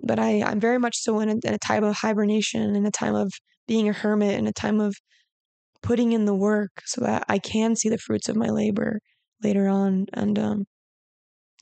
[0.04, 2.92] But I, I'm very much so in a, in a time of hibernation, in a
[2.92, 3.32] time of
[3.68, 4.96] being a hermit, in a time of
[5.82, 9.00] putting in the work so that I can see the fruits of my labor
[9.44, 10.06] later on.
[10.14, 10.66] And um,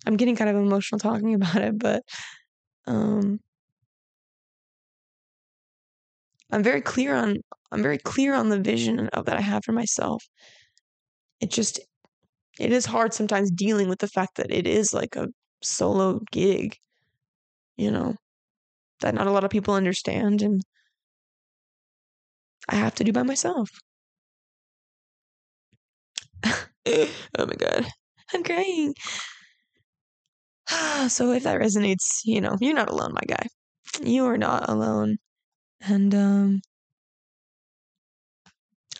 [0.06, 2.04] I'm getting kind of emotional talking about it, but
[2.88, 3.40] um,
[6.52, 7.38] I'm very clear on
[7.72, 10.24] I'm very clear on the vision of that I have for myself.
[11.40, 11.80] It just
[12.60, 15.30] it is hard sometimes dealing with the fact that it is like a
[15.64, 16.78] solo gig,
[17.78, 18.16] you know,
[19.04, 20.64] that not a lot of people understand and
[22.68, 23.70] I have to do by myself.
[26.86, 27.86] oh my god.
[28.34, 28.94] I'm crying.
[31.10, 33.48] so if that resonates, you know, you're not alone, my guy.
[34.04, 35.18] You are not alone.
[35.82, 36.62] And um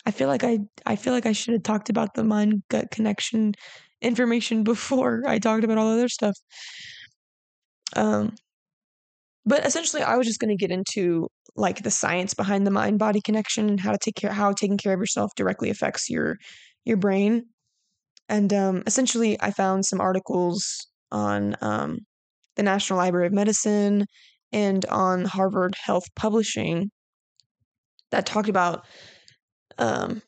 [0.06, 2.90] I feel like I I feel like I should have talked about the mind gut
[2.90, 3.54] connection
[4.00, 6.36] information before I talked about all the other stuff.
[7.96, 8.34] Um
[9.46, 12.98] but essentially I was just going to get into like the science behind the mind
[12.98, 16.36] body connection and how to take care how taking care of yourself directly affects your
[16.84, 17.44] your brain.
[18.28, 21.98] And um essentially I found some articles on um
[22.56, 24.06] the National Library of Medicine
[24.52, 26.90] and on Harvard Health Publishing
[28.10, 28.86] that talked about
[29.78, 30.22] um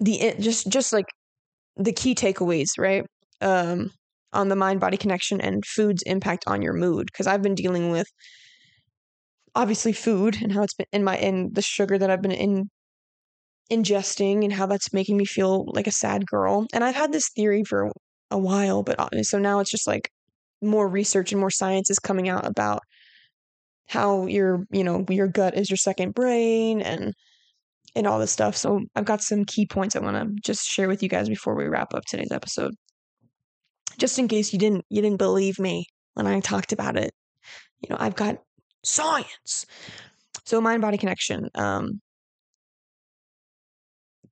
[0.00, 1.06] the just just like
[1.76, 3.04] the key takeaways right
[3.40, 3.90] um
[4.34, 7.90] on the mind body connection and food's impact on your mood because i've been dealing
[7.90, 8.06] with
[9.54, 12.68] obviously food and how it's been in my in the sugar that i've been in
[13.70, 16.66] ingesting and how that's making me feel like a sad girl.
[16.72, 17.90] And i've had this theory for
[18.30, 20.10] a while but uh, so now it's just like
[20.62, 22.82] more research and more science is coming out about
[23.86, 27.12] how your you know your gut is your second brain and
[27.96, 28.56] and all this stuff.
[28.56, 31.54] So i've got some key points i want to just share with you guys before
[31.54, 32.74] we wrap up today's episode
[33.98, 37.12] just in case you didn't you didn't believe me when i talked about it
[37.80, 38.38] you know i've got
[38.82, 39.66] science
[40.44, 42.00] so mind body connection um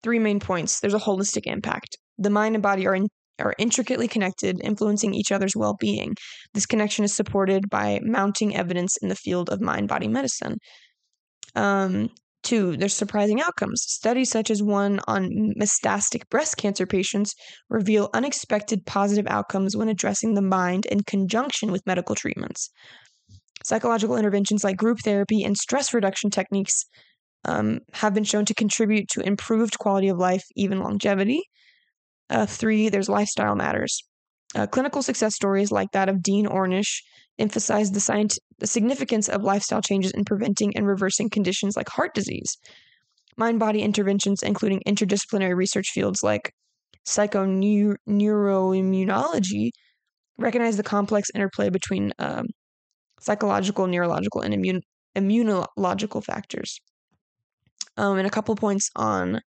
[0.03, 3.09] three main points there's a holistic impact the mind and body are in,
[3.39, 6.15] are intricately connected, influencing each other's well being.
[6.55, 10.59] This connection is supported by mounting evidence in the field of mind body medicine.
[11.55, 12.11] Um,
[12.43, 13.83] two, there's surprising outcomes.
[13.83, 17.35] Studies such as one on metastatic breast cancer patients
[17.71, 22.71] reveal unexpected positive outcomes when addressing the mind in conjunction with medical treatments.
[23.65, 26.85] Psychological interventions like group therapy and stress reduction techniques
[27.45, 31.43] um, have been shown to contribute to improved quality of life, even longevity.
[32.31, 34.03] Uh, three, there's lifestyle matters.
[34.55, 37.03] Uh, clinical success stories like that of Dean Ornish
[37.39, 42.15] emphasize the, scient- the significance of lifestyle changes in preventing and reversing conditions like heart
[42.15, 42.59] disease.
[43.37, 46.53] Mind body interventions, including interdisciplinary research fields like
[47.07, 49.71] psychoneuroimmunology,
[50.39, 52.45] recognize the complex interplay between um,
[53.21, 54.83] psychological, neurological, and immune-
[55.17, 56.79] immunological factors.
[57.97, 59.41] Um, and a couple points on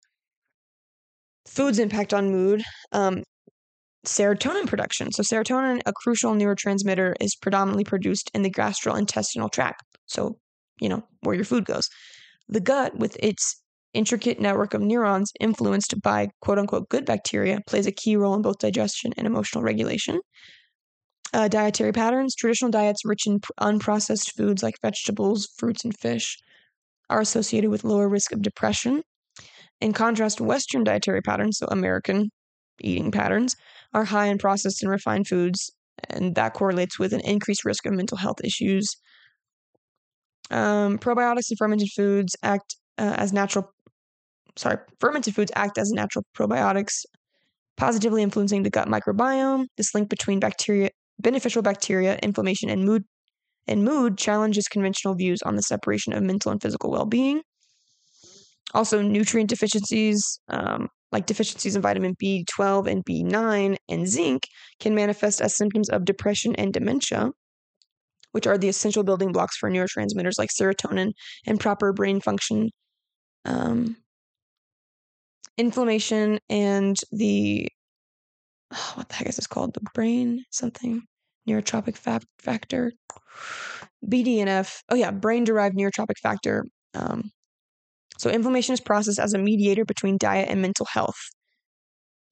[1.46, 2.64] food's impact on mood.
[2.92, 3.24] Um,
[4.06, 5.12] serotonin production.
[5.12, 9.84] So, serotonin, a crucial neurotransmitter, is predominantly produced in the gastrointestinal tract.
[10.06, 10.38] So,
[10.80, 11.90] you know, where your food goes.
[12.50, 13.62] The gut, with its
[13.94, 18.42] intricate network of neurons influenced by quote unquote good bacteria, plays a key role in
[18.42, 20.20] both digestion and emotional regulation.
[21.34, 22.36] Uh, dietary patterns.
[22.36, 26.38] Traditional diets rich in unprocessed foods like vegetables, fruits, and fish
[27.10, 29.02] are associated with lower risk of depression
[29.84, 32.32] in contrast, Western dietary patterns, so American
[32.80, 33.58] eating patterns,
[33.94, 35.72] are high in processed and refined foods,
[36.10, 38.96] and that correlates with an increased risk of mental health issues.
[40.52, 43.72] Um, probiotics and fermented foods act uh, as natural,
[44.56, 47.06] sorry, fermented foods act as natural probiotics,
[47.78, 49.66] positively influencing the gut microbiome.
[49.78, 50.90] This link between bacteria,
[51.20, 53.04] beneficial bacteria, inflammation, and mood
[53.68, 57.42] and mood challenges conventional views on the separation of mental and physical well-being.
[58.74, 64.48] Also, nutrient deficiencies, um, like deficiencies in vitamin B12 and B9 and zinc,
[64.80, 67.30] can manifest as symptoms of depression and dementia,
[68.32, 71.12] which are the essential building blocks for neurotransmitters like serotonin
[71.46, 72.72] and proper brain function.
[73.46, 73.96] Um,
[75.56, 77.70] inflammation and the
[78.74, 79.76] oh, what the heck is this called?
[79.76, 81.04] The brain something
[81.48, 82.92] neurotrophic fa- factor,
[84.04, 84.82] BDNF.
[84.90, 86.66] Oh yeah, brain derived neurotrophic factor.
[86.96, 87.30] Um,
[88.24, 91.18] so, inflammation is processed as a mediator between diet and mental health.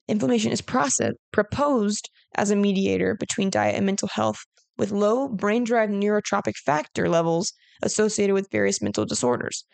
[0.08, 4.38] Inflammation is process, proposed as a mediator between diet and mental health,
[4.78, 9.66] with low brain derived neurotrophic factor levels associated with various mental disorders.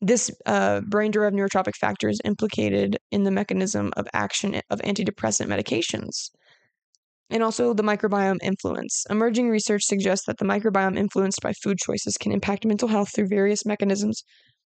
[0.00, 5.46] This uh, brain derived neurotrophic factor is implicated in the mechanism of action of antidepressant
[5.46, 6.30] medications.
[7.30, 9.04] And also the microbiome influence.
[9.08, 13.28] Emerging research suggests that the microbiome influenced by food choices can impact mental health through
[13.28, 14.24] various mechanisms,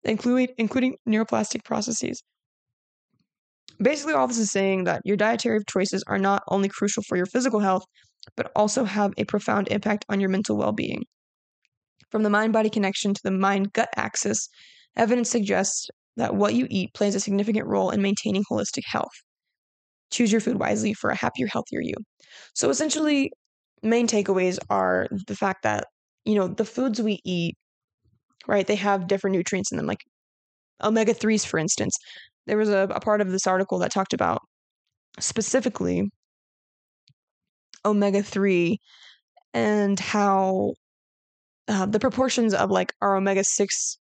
[0.04, 2.22] including, including neuroplastic processes.
[3.80, 7.26] Basically, all this is saying that your dietary choices are not only crucial for your
[7.26, 7.84] physical health,
[8.36, 11.04] but also have a profound impact on your mental well being.
[12.10, 14.48] From the mind body connection to the mind gut axis,
[14.96, 19.12] evidence suggests that what you eat plays a significant role in maintaining holistic health.
[20.10, 21.94] Choose your food wisely for a happier, healthier you.
[22.54, 23.30] So, essentially,
[23.82, 25.84] main takeaways are the fact that,
[26.24, 27.54] you know, the foods we eat,
[28.48, 30.04] right, they have different nutrients in them, like
[30.82, 31.96] omega 3s, for instance.
[32.46, 34.40] There was a, a part of this article that talked about
[35.20, 36.10] specifically
[37.84, 38.78] omega 3
[39.54, 40.74] and how
[41.68, 43.98] uh, the proportions of like our omega 6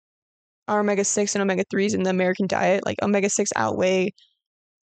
[0.68, 4.10] our omega 6 and omega 3s in the american diet like omega 6 outweigh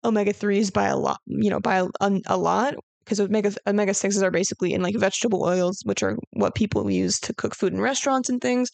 [0.04, 4.22] omega 3s by a lot you know by a, a lot because omega omega 6s
[4.22, 7.82] are basically in like vegetable oils which are what people use to cook food in
[7.82, 8.70] restaurants and things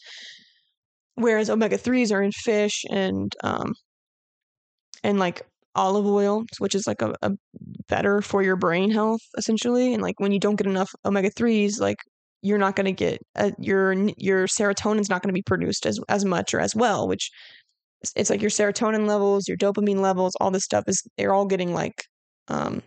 [1.15, 3.73] whereas omega 3s are in fish and um
[5.03, 5.41] and like
[5.75, 7.31] olive oil, which is like a, a
[7.87, 9.93] better for your brain health essentially.
[9.93, 11.97] And like when you don't get enough omega threes, like
[12.41, 15.99] you're not going to get uh, your your serotonin's not going to be produced as
[16.09, 17.31] as much or as well, which
[18.15, 21.73] it's like your serotonin levels, your dopamine levels, all this stuff is they're all getting
[21.73, 22.03] like
[22.49, 22.81] um,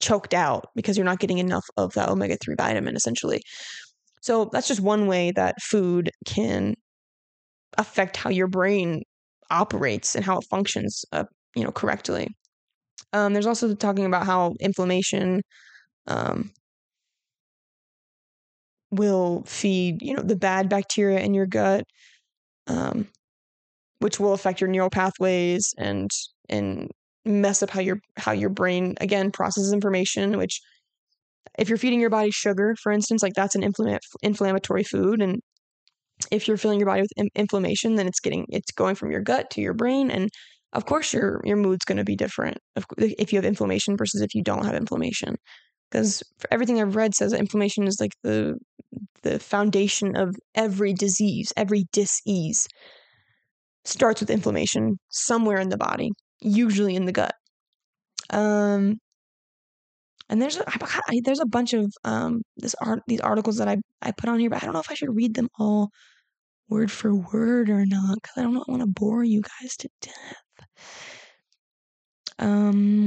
[0.00, 3.40] choked out because you're not getting enough of that omega 3 vitamin essentially.
[4.20, 6.74] So that's just one way that food can
[7.76, 9.02] affect how your brain
[9.50, 12.28] operates and how it functions uh, you know correctly.
[13.12, 15.42] Um, there's also talking about how inflammation
[16.06, 16.50] um,
[18.90, 21.84] will feed you know the bad bacteria in your gut,
[22.68, 23.08] um,
[24.00, 26.10] which will affect your neural pathways and
[26.48, 26.90] and
[27.24, 30.38] mess up how your how your brain again processes information.
[30.38, 30.60] Which
[31.58, 35.40] if you're feeding your body sugar, for instance, like that's an infl- inflammatory food, and
[36.30, 39.20] if you're filling your body with in- inflammation, then it's getting it's going from your
[39.20, 40.30] gut to your brain, and
[40.72, 42.58] of course your your mood's going to be different
[42.98, 45.34] if you have inflammation versus if you don't have inflammation
[45.90, 48.54] because everything i've read says that inflammation is like the
[49.22, 52.68] the foundation of every disease every disease
[53.86, 57.34] starts with inflammation somewhere in the body usually in the gut.
[58.30, 58.98] Um
[60.28, 60.64] and there's a,
[61.24, 64.50] there's a bunch of um this art these articles that I I put on here,
[64.50, 65.90] but I don't know if I should read them all
[66.68, 70.66] word for word or not because I don't want to bore you guys to death.
[72.38, 73.06] Um,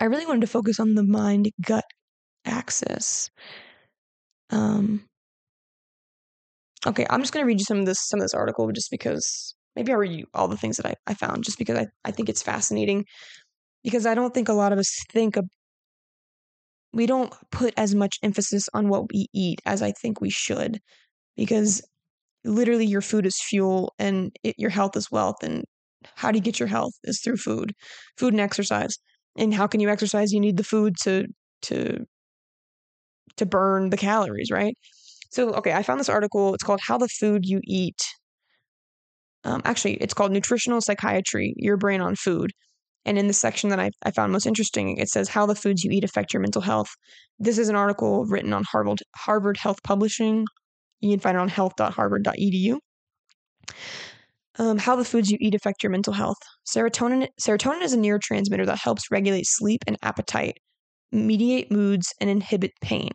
[0.00, 1.84] I really wanted to focus on the mind gut
[2.44, 3.30] axis.
[4.50, 5.04] Um,
[6.86, 9.54] okay, I'm just gonna read you some of this some of this article just because
[9.74, 12.10] maybe I'll read you all the things that I, I found just because I, I
[12.10, 13.04] think it's fascinating
[13.84, 15.36] because I don't think a lot of us think
[16.92, 20.80] we don't put as much emphasis on what we eat as I think we should
[21.36, 21.82] because
[22.44, 25.64] literally your food is fuel and it, your health is wealth and
[26.16, 27.74] how do you get your health is through food
[28.18, 28.96] food and exercise.
[29.38, 30.32] And how can you exercise?
[30.32, 31.26] You need the food to
[31.62, 32.06] to
[33.36, 34.76] to burn the calories right?
[35.30, 38.00] So okay i found this article it's called how the food you eat
[39.44, 42.52] um, actually it's called nutritional psychiatry your brain on food
[43.06, 45.82] and in the section that I, I found most interesting it says how the foods
[45.82, 46.90] you eat affect your mental health
[47.38, 50.44] this is an article written on harvard harvard health publishing
[51.00, 52.78] you can find it on health.harvard.edu.
[54.58, 56.38] Um, how the foods you eat affect your mental health.
[56.66, 60.58] Serotonin serotonin is a neurotransmitter that helps regulate sleep and appetite,
[61.12, 63.10] mediate moods, and inhibit pain.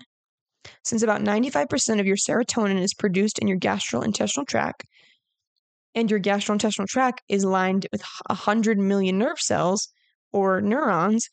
[0.83, 4.83] Since about 95% of your serotonin is produced in your gastrointestinal tract,
[5.95, 9.89] and your gastrointestinal tract is lined with 100 million nerve cells
[10.31, 11.27] or neurons,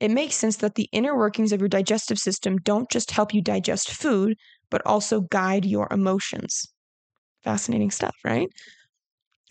[0.00, 3.40] it makes sense that the inner workings of your digestive system don't just help you
[3.40, 4.36] digest food,
[4.70, 6.66] but also guide your emotions.
[7.42, 8.48] Fascinating stuff, right?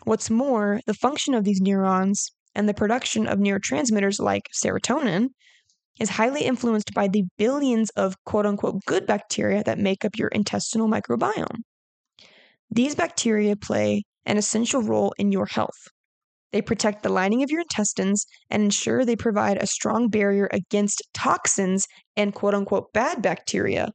[0.03, 5.29] What's more, the function of these neurons and the production of neurotransmitters like serotonin
[5.99, 10.27] is highly influenced by the billions of quote unquote good bacteria that make up your
[10.27, 11.61] intestinal microbiome.
[12.69, 15.87] These bacteria play an essential role in your health.
[16.51, 21.03] They protect the lining of your intestines and ensure they provide a strong barrier against
[21.13, 23.89] toxins and quote unquote bad bacteria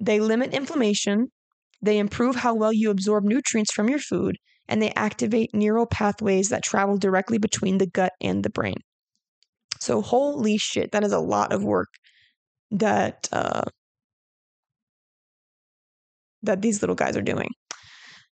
[0.00, 1.28] they limit inflammation,
[1.82, 4.36] they improve how well you absorb nutrients from your food,
[4.68, 8.76] and they activate neural pathways that travel directly between the gut and the brain.
[9.80, 11.88] So, holy shit, that is a lot of work
[12.70, 13.62] that uh,
[16.42, 17.50] that these little guys are doing.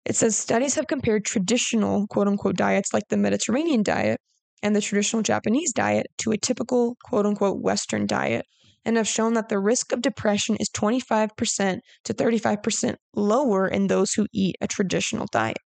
[0.05, 4.19] It says studies have compared traditional quote unquote diets like the Mediterranean diet
[4.63, 8.45] and the traditional Japanese diet to a typical quote unquote Western diet
[8.83, 14.13] and have shown that the risk of depression is 25% to 35% lower in those
[14.13, 15.57] who eat a traditional diet.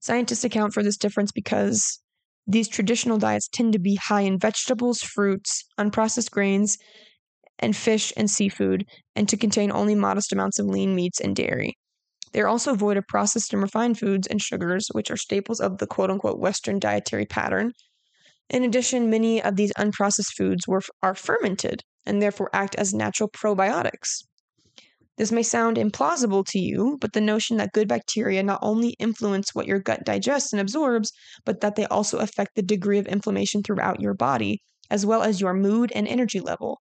[0.00, 2.00] Scientists account for this difference because
[2.46, 6.78] these traditional diets tend to be high in vegetables, fruits, unprocessed grains,
[7.58, 8.84] and fish and seafood,
[9.14, 11.76] and to contain only modest amounts of lean meats and dairy.
[12.32, 15.78] They are also void of processed and refined foods and sugars, which are staples of
[15.78, 17.72] the quote unquote Western dietary pattern.
[18.48, 23.28] In addition, many of these unprocessed foods were, are fermented and therefore act as natural
[23.28, 24.24] probiotics.
[25.16, 29.54] This may sound implausible to you, but the notion that good bacteria not only influence
[29.54, 31.12] what your gut digests and absorbs,
[31.44, 35.40] but that they also affect the degree of inflammation throughout your body, as well as
[35.40, 36.80] your mood and energy level.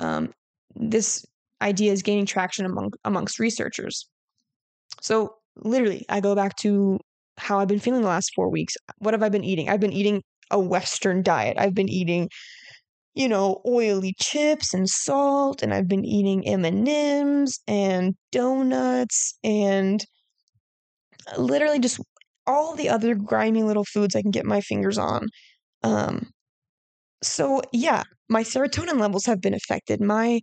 [0.00, 0.32] Um,
[0.74, 1.24] this
[1.62, 4.08] idea is gaining traction among amongst researchers.
[5.00, 6.98] So literally, I go back to
[7.38, 8.74] how I've been feeling the last four weeks.
[8.98, 9.68] What have I been eating?
[9.68, 11.56] I've been eating a Western diet.
[11.58, 12.28] I've been eating,
[13.14, 19.38] you know, oily chips and salt, and I've been eating M and M's and donuts
[19.44, 20.04] and
[21.36, 22.00] literally just
[22.46, 25.28] all the other grimy little foods I can get my fingers on.
[25.82, 26.30] Um,
[27.22, 30.00] so yeah, my serotonin levels have been affected.
[30.00, 30.40] My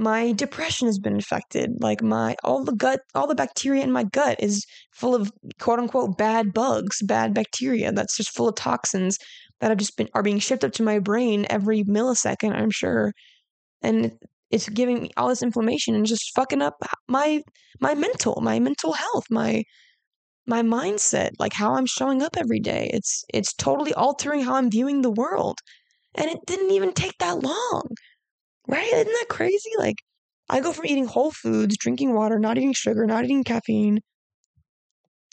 [0.00, 1.70] my depression has been affected.
[1.80, 5.30] Like my all the gut, all the bacteria in my gut is full of
[5.60, 9.18] quote unquote bad bugs, bad bacteria that's just full of toxins
[9.60, 13.12] that have just been are being shipped up to my brain every millisecond, I'm sure.
[13.82, 14.12] And
[14.50, 16.76] it's giving me all this inflammation and just fucking up
[17.08, 17.42] my
[17.80, 19.62] my mental, my mental health, my
[20.46, 22.90] my mindset, like how I'm showing up every day.
[22.92, 25.58] It's it's totally altering how I'm viewing the world.
[26.14, 27.82] And it didn't even take that long.
[28.70, 28.92] Right?
[28.92, 29.70] Isn't that crazy?
[29.78, 29.96] Like,
[30.48, 34.00] I go from eating whole foods, drinking water, not eating sugar, not eating caffeine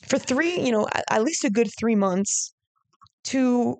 [0.07, 2.53] for three, you know, at least a good three months
[3.25, 3.77] to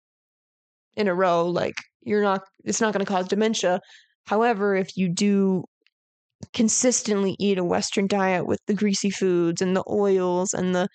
[0.96, 3.80] in a row, like you're not it's not going to cause dementia.
[4.26, 5.64] However, if you do
[6.52, 10.88] consistently eat a western diet with the greasy foods and the oils and the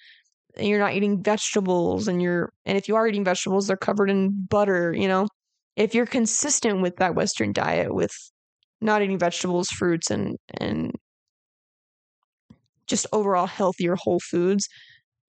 [0.57, 4.09] and you're not eating vegetables and you're and if you are eating vegetables they're covered
[4.09, 5.27] in butter, you know.
[5.75, 8.11] If you're consistent with that western diet with
[8.81, 10.91] not eating vegetables, fruits and and
[12.87, 14.67] just overall healthier whole foods,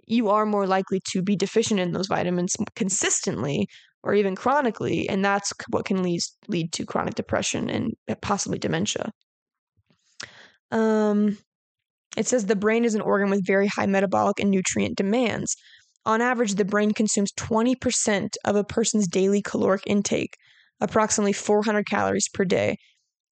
[0.06, 3.68] you are more likely to be deficient in those vitamins consistently
[4.02, 9.10] or even chronically, and that's what can lead lead to chronic depression and possibly dementia.
[10.70, 11.38] Um,
[12.16, 15.56] it says the brain is an organ with very high metabolic and nutrient demands.
[16.04, 20.34] On average, the brain consumes 20% of a person's daily caloric intake,
[20.80, 22.76] approximately 400 calories per day.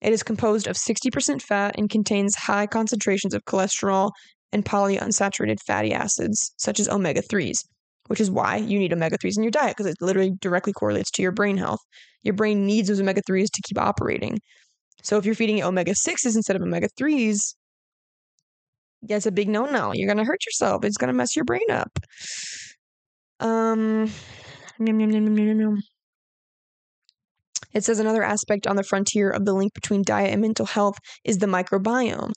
[0.03, 4.11] It is composed of 60% fat and contains high concentrations of cholesterol
[4.53, 7.65] and polyunsaturated fatty acids, such as omega 3s.
[8.09, 11.11] Which is why you need omega 3s in your diet because it literally directly correlates
[11.12, 11.81] to your brain health.
[12.23, 14.39] Your brain needs those omega 3s to keep operating.
[15.03, 17.55] So if you're feeding it omega 6s instead of omega 3s,
[19.03, 19.93] that's a big no no.
[19.95, 20.85] You're going to hurt yourself.
[20.85, 21.99] It's going to mess your brain up.
[23.39, 24.11] Um,
[27.77, 30.97] it says another aspect on the frontier of the link between diet and mental health
[31.24, 32.33] is the microbiome.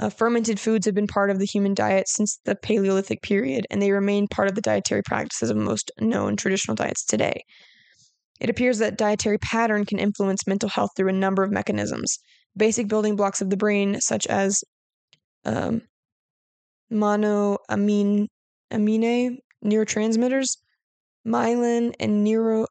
[0.00, 3.82] Uh, fermented foods have been part of the human diet since the Paleolithic period, and
[3.82, 7.44] they remain part of the dietary practices of most known traditional diets today.
[8.40, 12.18] It appears that dietary pattern can influence mental health through a number of mechanisms.
[12.56, 14.64] Basic building blocks of the brain, such as
[15.44, 15.82] um,
[16.90, 18.26] monoamine
[18.70, 20.46] amine neurotransmitters,
[21.26, 22.66] myelin, and neuro,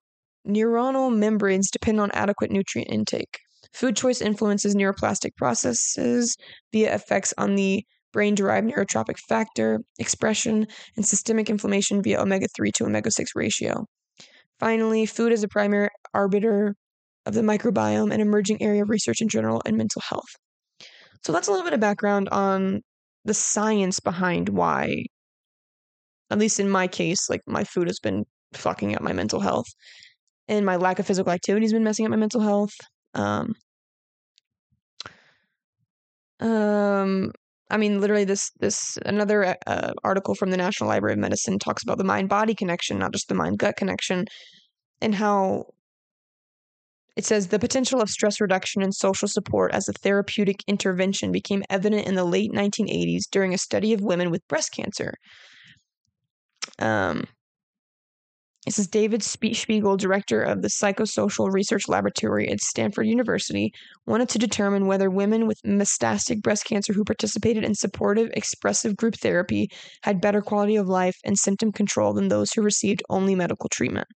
[0.48, 3.38] neuronal membranes, depend on adequate nutrient intake.
[3.74, 6.36] Food choice influences neuroplastic processes
[6.74, 12.72] via effects on the brain derived neurotrophic factor expression and systemic inflammation via omega 3
[12.74, 13.86] to omega 6 ratio.
[14.60, 16.76] Finally, food is a primary arbiter
[17.26, 20.30] of the microbiome, an emerging area of research in general and mental health.
[21.24, 22.82] So that's a little bit of background on
[23.26, 25.06] the science behind why,
[26.32, 28.24] at least in my case, like my food has been
[28.54, 29.68] fucking up my mental health.
[30.48, 32.74] And my lack of physical activity has been messing up my mental health.
[33.14, 33.54] Um,
[36.40, 37.32] um,
[37.70, 41.60] I mean, literally, this this another uh, uh, article from the National Library of Medicine
[41.60, 44.26] talks about the mind body connection, not just the mind gut connection,
[45.02, 45.66] and how
[47.16, 51.64] it says the potential of stress reduction and social support as a therapeutic intervention became
[51.70, 55.14] evident in the late 1980s during a study of women with breast cancer.
[56.80, 57.26] Um,
[58.66, 63.72] this is David Spiegel, director of the Psychosocial Research Laboratory at Stanford University,
[64.06, 69.16] wanted to determine whether women with metastatic breast cancer who participated in supportive, expressive group
[69.16, 69.70] therapy
[70.04, 74.08] had better quality of life and symptom control than those who received only medical treatment.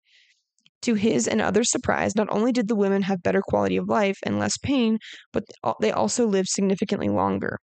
[0.81, 4.17] To his and others' surprise, not only did the women have better quality of life
[4.23, 4.99] and less pain,
[5.31, 5.45] but
[5.79, 7.59] they also lived significantly longer.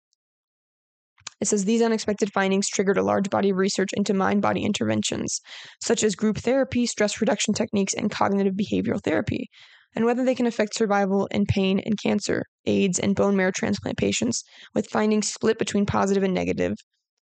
[1.39, 5.39] It says these unexpected findings triggered a large body of research into mind body interventions,
[5.83, 9.47] such as group therapy, stress reduction techniques, and cognitive behavioral therapy,
[9.95, 13.97] and whether they can affect survival and pain in cancer, AIDS, and bone marrow transplant
[13.97, 14.43] patients,
[14.73, 16.73] with findings split between positive and negative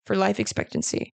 [0.06, 1.12] for life expectancy.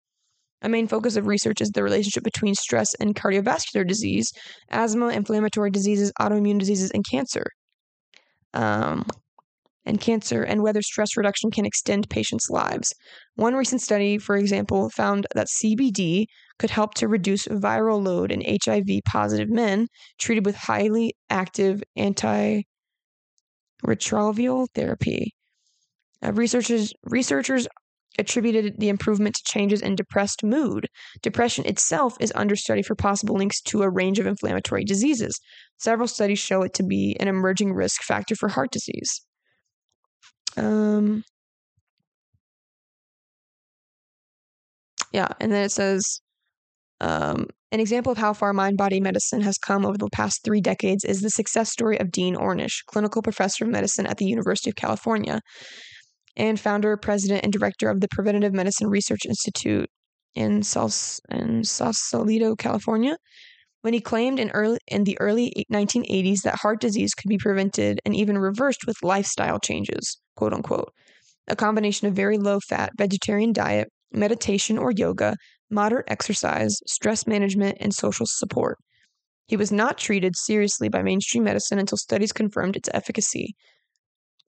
[0.61, 4.31] A main focus of research is the relationship between stress and cardiovascular disease,
[4.69, 7.45] asthma, inflammatory diseases, autoimmune diseases, and cancer.
[8.53, 9.05] Um,
[9.86, 12.94] and cancer and whether stress reduction can extend patients' lives.
[13.36, 16.26] One recent study, for example, found that CBD
[16.57, 19.88] could help to reduce viral load in HIV positive men
[20.20, 22.64] treated with highly active antiretroviral
[24.74, 25.34] therapy.
[26.24, 27.68] Uh, researchers researchers
[28.18, 30.88] attributed the improvement to changes in depressed mood.
[31.22, 35.38] Depression itself is under study for possible links to a range of inflammatory diseases.
[35.78, 39.22] Several studies show it to be an emerging risk factor for heart disease.
[40.57, 41.23] Um,
[45.11, 46.22] yeah, and then it says
[47.02, 50.61] um, an example of how far mind body medicine has come over the past three
[50.61, 54.69] decades is the success story of Dean Ornish, clinical professor of medicine at the University
[54.69, 55.41] of California
[56.38, 59.90] and founder, president, and director of the Preventive Medicine Research Institute
[60.36, 63.18] in, Saus- in Sausalito, California
[63.86, 67.99] when he claimed in early in the early 1980s that heart disease could be prevented
[68.03, 70.91] and even reversed with lifestyle changes, quote unquote.
[71.48, 75.36] A combination of very low fat vegetarian diet, meditation or yoga,
[75.70, 78.78] moderate exercise, stress management, and social support.
[79.48, 83.56] He was not treated seriously by mainstream medicine until studies confirmed its efficacy.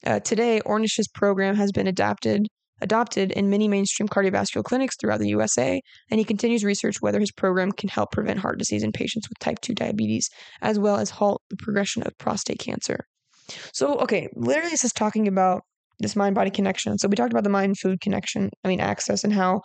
[0.05, 2.47] Uh, today, Ornish's program has been adapted
[2.81, 5.81] adopted in many mainstream cardiovascular clinics throughout the USA,
[6.11, 9.39] and he continues research whether his program can help prevent heart disease in patients with
[9.39, 10.29] type 2 diabetes,
[10.61, 13.05] as well as halt the progression of prostate cancer.
[13.73, 15.61] So, okay, literally, this is talking about
[15.99, 16.97] this mind body connection.
[16.97, 19.61] So, we talked about the mind food connection, I mean, access, and how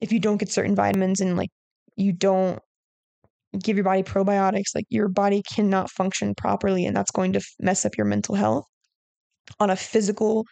[0.00, 1.50] if you don't get certain vitamins and like
[1.96, 2.58] you don't
[3.58, 7.84] give your body probiotics, like your body cannot function properly, and that's going to mess
[7.84, 8.64] up your mental health
[9.60, 10.46] on a physical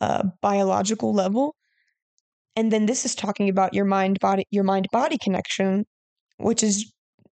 [0.00, 1.54] uh, biological level.
[2.56, 5.84] And then this is talking about your mind body your mind body connection,
[6.38, 6.92] which is,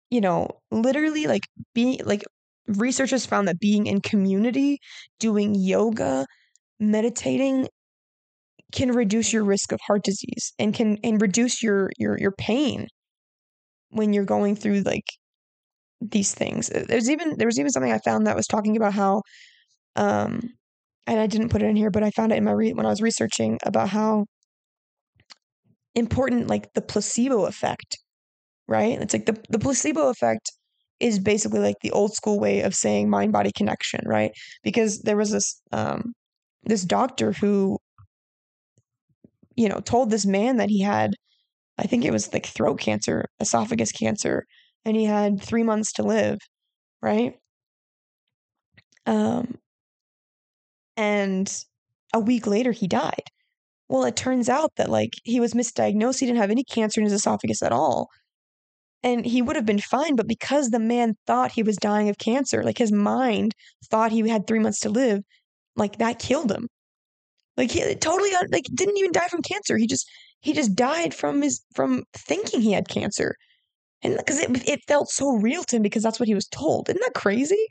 [0.09, 1.43] you know, literally like
[1.75, 2.23] being like
[2.67, 4.79] researchers found that being in community,
[5.19, 6.25] doing yoga,
[6.81, 7.69] meditating
[8.73, 12.87] can reduce your risk of heart disease and can and reduce your your your pain
[13.91, 15.05] when you're going through like
[16.01, 16.69] these things.
[16.69, 19.21] There's even there was even something I found that was talking about how
[19.95, 20.41] um
[21.07, 22.85] and I didn't put it in here, but I found it in my re- when
[22.85, 24.25] I was researching about how
[25.95, 27.97] important like the placebo effect
[28.67, 29.01] right?
[29.01, 30.51] It's like the, the placebo effect
[31.01, 34.31] is basically like the old school way of saying mind body connection, right?
[34.63, 36.13] Because there was this um
[36.63, 37.79] this doctor who
[39.55, 41.15] you know told this man that he had
[41.79, 44.45] I think it was like throat cancer, esophagus cancer,
[44.85, 46.39] and he had 3 months to live,
[47.01, 47.35] right?
[49.05, 49.59] Um
[50.97, 51.63] and
[52.13, 53.23] a week later he died.
[53.89, 57.05] Well, it turns out that like he was misdiagnosed, he didn't have any cancer in
[57.05, 58.09] his esophagus at all
[59.03, 62.17] and he would have been fine but because the man thought he was dying of
[62.17, 63.53] cancer like his mind
[63.85, 65.21] thought he had three months to live
[65.75, 66.67] like that killed him.
[67.57, 69.77] Like he totally like didn't even die from cancer.
[69.77, 70.07] He just
[70.41, 73.35] he just died from his from thinking he had cancer.
[74.03, 76.89] And because it, it felt so real to him because that's what he was told.
[76.89, 77.67] Isn't that crazy?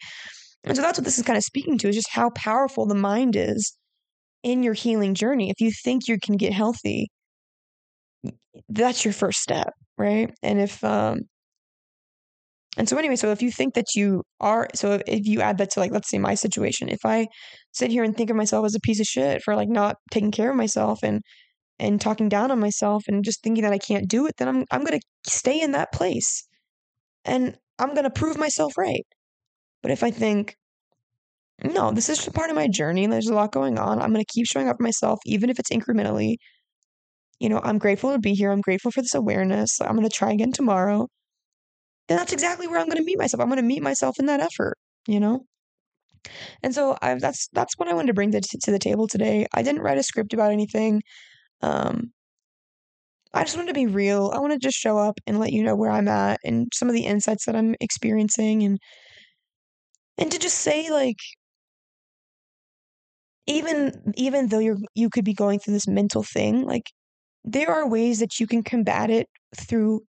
[0.64, 2.94] And so that's what this is kind of speaking to is just how powerful the
[2.94, 3.76] mind is
[4.42, 5.50] in your healing journey.
[5.50, 7.08] If you think you can get healthy
[8.68, 10.34] that's your first step right?
[10.42, 11.20] And if um
[12.76, 15.58] and so anyway, so if you think that you are so if, if you add
[15.58, 17.28] that to like let's say my situation, if I
[17.72, 20.30] sit here and think of myself as a piece of shit for like not taking
[20.30, 21.22] care of myself and
[21.78, 24.64] and talking down on myself and just thinking that I can't do it, then I'm
[24.70, 26.46] I'm to stay in that place.
[27.24, 29.06] And I'm to prove myself right.
[29.82, 30.56] But if I think
[31.62, 34.14] no, this is just part of my journey and there's a lot going on, I'm
[34.14, 36.36] to keep showing up for myself even if it's incrementally
[37.40, 38.52] you know, I'm grateful to be here.
[38.52, 39.80] I'm grateful for this awareness.
[39.80, 41.08] I'm to try again tomorrow.
[42.08, 43.40] And that's exactly where I'm to meet myself.
[43.40, 44.76] I'm to meet myself in that effort,
[45.08, 45.46] you know?
[46.62, 49.46] And so I, that's that's what I wanted to bring to, to the table today.
[49.54, 51.02] I didn't write a script about anything.
[51.62, 52.12] Um,
[53.32, 54.32] I just wanted to be real.
[54.34, 56.88] I want to just show up and let you know where I'm at and some
[56.88, 58.78] of the insights that I'm experiencing and
[60.18, 61.16] and to just say like
[63.46, 66.84] even even though you're you could be going through this mental thing, like
[67.44, 70.02] there are ways that you can combat it through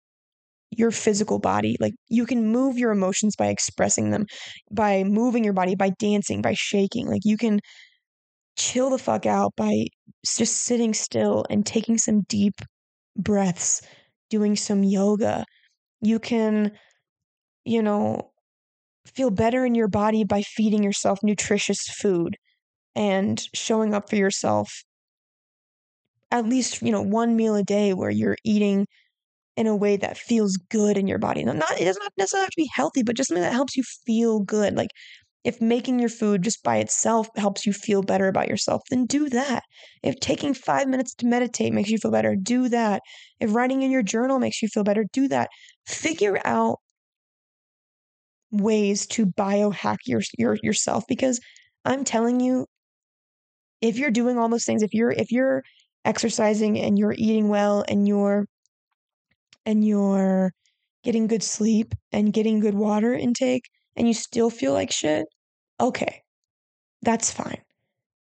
[0.71, 1.77] your physical body.
[1.79, 4.25] Like you can move your emotions by expressing them,
[4.71, 7.07] by moving your body, by dancing, by shaking.
[7.07, 7.59] Like you can
[8.57, 9.87] chill the fuck out by
[10.25, 12.61] just sitting still and taking some deep
[13.17, 13.81] breaths,
[14.29, 15.45] doing some yoga.
[16.01, 16.71] You can,
[17.65, 18.31] you know,
[19.05, 22.37] feel better in your body by feeding yourself nutritious food
[22.95, 24.83] and showing up for yourself
[26.31, 28.87] at least, you know, one meal a day where you're eating
[29.59, 31.43] in a way that feels good in your body.
[31.43, 33.83] Not, it does not necessarily have to be healthy, but just something that helps you
[34.05, 34.77] feel good.
[34.77, 34.91] Like
[35.43, 39.27] if making your food just by itself helps you feel better about yourself, then do
[39.27, 39.63] that.
[40.01, 43.01] If taking five minutes to meditate makes you feel better, do that.
[43.41, 45.49] If writing in your journal makes you feel better, do that.
[45.85, 46.77] Figure out
[48.51, 51.41] ways to biohack your, your yourself because
[51.83, 52.65] I'm telling you,
[53.81, 55.63] if you're doing all those things, if you're if you're
[56.05, 58.45] exercising and you're eating well and you're
[59.65, 60.53] and you're
[61.03, 65.25] getting good sleep and getting good water intake and you still feel like shit,
[65.79, 66.23] okay.
[67.01, 67.61] That's fine.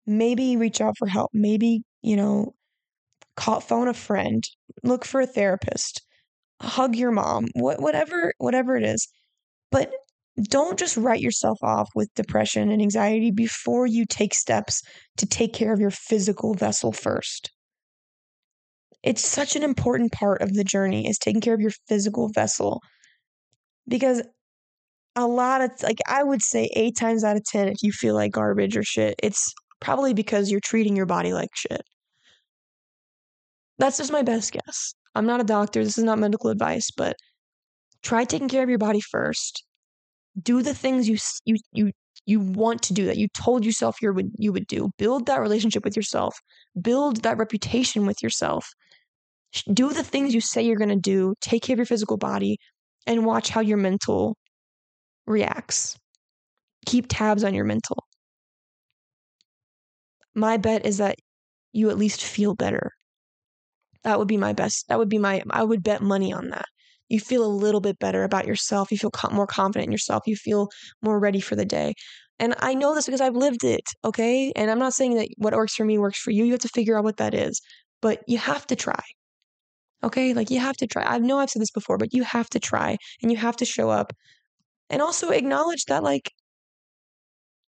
[0.07, 1.31] Maybe reach out for help.
[1.33, 2.55] Maybe, you know,
[3.37, 4.43] call phone a friend,
[4.83, 6.01] look for a therapist,
[6.61, 9.07] hug your mom, what whatever whatever it is.
[9.71, 9.93] But
[10.43, 14.83] don't just write yourself off with depression and anxiety before you take steps
[15.17, 17.51] to take care of your physical vessel first.
[19.05, 22.81] It's such an important part of the journey is taking care of your physical vessel.
[23.87, 24.23] Because
[25.15, 28.15] a lot of like I would say 8 times out of 10 if you feel
[28.15, 31.83] like garbage or shit, it's probably because you're treating your body like shit.
[33.77, 34.95] That's just my best guess.
[35.13, 37.15] I'm not a doctor, this is not medical advice, but
[38.03, 39.63] try taking care of your body first.
[40.41, 41.91] Do the things you you you
[42.25, 44.89] you want to do that you told yourself you would you would do.
[44.97, 46.35] Build that relationship with yourself.
[46.81, 48.67] Build that reputation with yourself
[49.63, 52.57] do the things you say you're going to do, take care of your physical body,
[53.07, 54.35] and watch how your mental
[55.25, 55.97] reacts.
[56.85, 58.05] Keep tabs on your mental.
[60.35, 61.15] My bet is that
[61.71, 62.91] you at least feel better.
[64.03, 64.87] That would be my best.
[64.87, 66.65] That would be my, I would bet money on that.
[67.09, 68.91] You feel a little bit better about yourself.
[68.91, 70.23] You feel more confident in yourself.
[70.25, 70.69] You feel
[71.01, 71.93] more ready for the day.
[72.39, 74.51] And I know this because I've lived it, okay?
[74.55, 76.43] And I'm not saying that what works for me works for you.
[76.43, 77.61] You have to figure out what that is.
[78.01, 79.01] But you have to try.
[80.03, 81.03] Okay, like you have to try.
[81.03, 83.65] I know I've said this before, but you have to try and you have to
[83.65, 84.13] show up.
[84.89, 86.31] And also acknowledge that, like,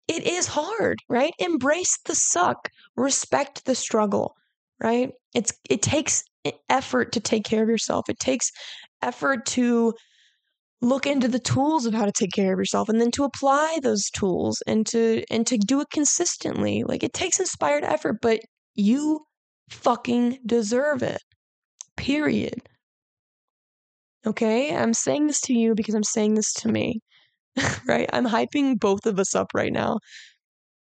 [0.07, 1.33] it is hard, right?
[1.39, 4.35] Embrace the suck, respect the struggle,
[4.81, 5.11] right?
[5.33, 6.23] It's it takes
[6.69, 8.09] effort to take care of yourself.
[8.09, 8.51] It takes
[9.01, 9.93] effort to
[10.81, 13.79] look into the tools of how to take care of yourself and then to apply
[13.83, 16.83] those tools and to and to do it consistently.
[16.85, 18.41] Like it takes inspired effort, but
[18.75, 19.25] you
[19.71, 21.21] fucking deserve it
[21.97, 22.61] period.
[24.25, 24.75] Okay?
[24.75, 27.01] I'm saying this to you because I'm saying this to me.
[27.87, 28.09] right?
[28.11, 29.99] I'm hyping both of us up right now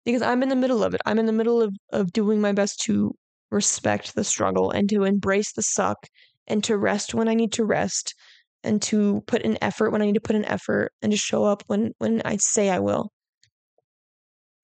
[0.04, 1.00] because I'm in the middle of it.
[1.06, 3.14] I'm in the middle of, of doing my best to
[3.50, 5.98] respect the struggle and to embrace the suck
[6.46, 8.14] and to rest when I need to rest
[8.62, 11.44] and to put in effort when I need to put in effort and to show
[11.44, 13.10] up when when I say I will.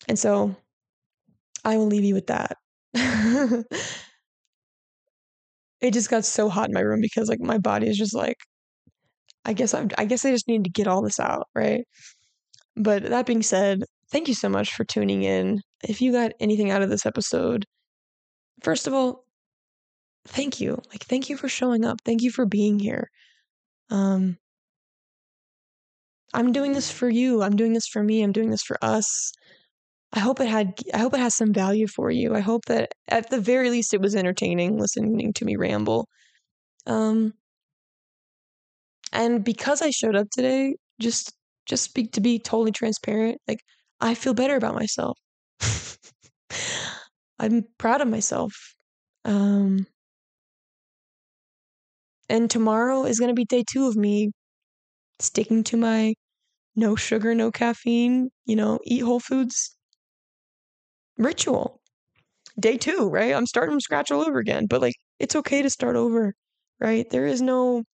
[0.08, 0.56] And so
[1.64, 2.56] I will leave you with that.
[5.80, 8.36] it just got so hot in my room because like my body is just like
[9.44, 11.84] I guess I'm I guess I just need to get all this out, right?
[12.76, 15.60] But that being said, thank you so much for tuning in.
[15.84, 17.64] If you got anything out of this episode,
[18.62, 19.24] first of all,
[20.28, 20.80] thank you.
[20.90, 21.98] Like thank you for showing up.
[22.04, 23.10] Thank you for being here.
[23.90, 24.38] Um
[26.32, 27.42] I'm doing this for you.
[27.42, 28.22] I'm doing this for me.
[28.22, 29.32] I'm doing this for us.
[30.12, 32.34] I hope it had I hope it has some value for you.
[32.34, 36.08] I hope that at the very least it was entertaining listening to me ramble.
[36.86, 37.34] Um
[39.12, 41.32] and because I showed up today, just
[41.66, 43.60] just speak to be totally transparent, like
[44.00, 45.18] I feel better about myself.
[47.38, 48.52] I'm proud of myself.
[49.24, 49.86] Um
[52.28, 54.30] and tomorrow is going to be day 2 of me
[55.20, 56.14] sticking to my
[56.76, 59.76] no sugar, no caffeine, you know, eat whole foods
[61.20, 61.80] ritual.
[62.58, 63.34] Day two, right?
[63.34, 66.34] I'm starting from scratch all over again, but like it's okay to start over,
[66.80, 67.08] right?
[67.10, 67.84] There is no,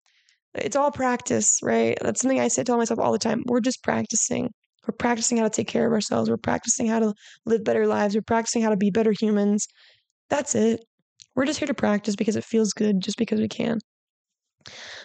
[0.55, 1.97] it's all practice, right?
[2.01, 3.43] That's something I say tell myself all the time.
[3.47, 4.51] We're just practicing.
[4.87, 6.31] We're practicing how to take care of ourselves.
[6.31, 8.15] We're practicing how to live better lives.
[8.15, 9.67] We're practicing how to be better humans.
[10.31, 10.85] That's it.
[11.35, 13.79] We're just here to practice because it feels good, just because we can.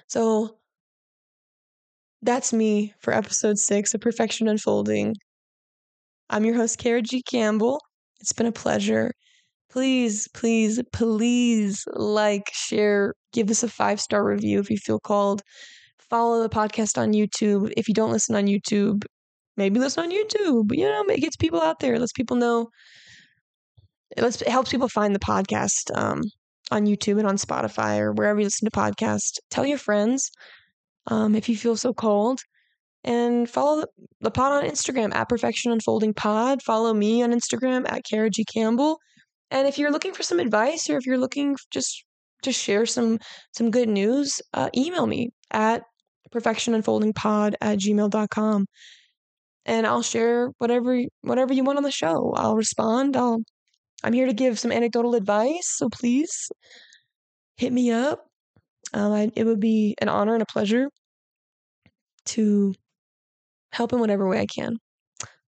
[0.07, 0.57] So
[2.21, 5.15] that's me for episode six of Perfection Unfolding.
[6.29, 7.21] I'm your host, Cara G.
[7.23, 7.81] Campbell.
[8.21, 9.13] It's been a pleasure.
[9.69, 15.41] Please, please, please like, share, give us a five star review if you feel called.
[16.09, 17.71] Follow the podcast on YouTube.
[17.77, 19.05] If you don't listen on YouTube,
[19.57, 20.75] maybe listen on YouTube.
[20.75, 21.95] You know, it gets people out there.
[21.95, 22.69] It lets people know.
[24.15, 26.21] It, lets, it helps people find the podcast um,
[26.69, 29.37] on YouTube and on Spotify or wherever you listen to podcasts.
[29.49, 30.31] Tell your friends
[31.07, 32.41] um, if you feel so called
[33.03, 33.85] and follow
[34.21, 36.61] the pod on Instagram at Perfection Unfolding Pod.
[36.61, 38.99] Follow me on Instagram at Cara G Campbell.
[39.49, 42.05] And if you're looking for some advice or if you're looking just
[42.43, 43.19] to share some
[43.53, 45.83] some good news, uh, email me at
[46.33, 48.65] perfectionunfoldingpod at gmail.com.
[49.65, 52.33] And I'll share whatever whatever you want on the show.
[52.35, 53.17] I'll respond.
[53.17, 53.43] I'll
[54.03, 56.49] I'm here to give some anecdotal advice, so please
[57.57, 58.25] hit me up.
[58.93, 60.89] Um, I, it would be an honor and a pleasure
[62.25, 62.73] to
[63.71, 64.77] help in whatever way I can.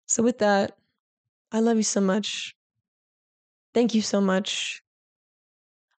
[0.08, 0.74] So, with that,
[1.52, 2.54] I love you so much.
[3.74, 4.82] Thank you so much.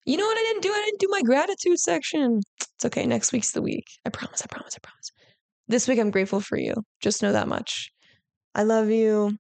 [0.05, 0.71] You know what I didn't do?
[0.71, 2.41] I didn't do my gratitude section.
[2.59, 3.05] It's okay.
[3.05, 3.85] Next week's the week.
[4.05, 4.41] I promise.
[4.41, 4.75] I promise.
[4.75, 5.11] I promise.
[5.67, 6.73] This week, I'm grateful for you.
[7.01, 7.91] Just know that much.
[8.55, 9.37] I love you.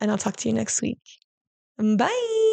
[0.00, 0.98] And I'll talk to you next week.
[1.78, 2.49] Bye.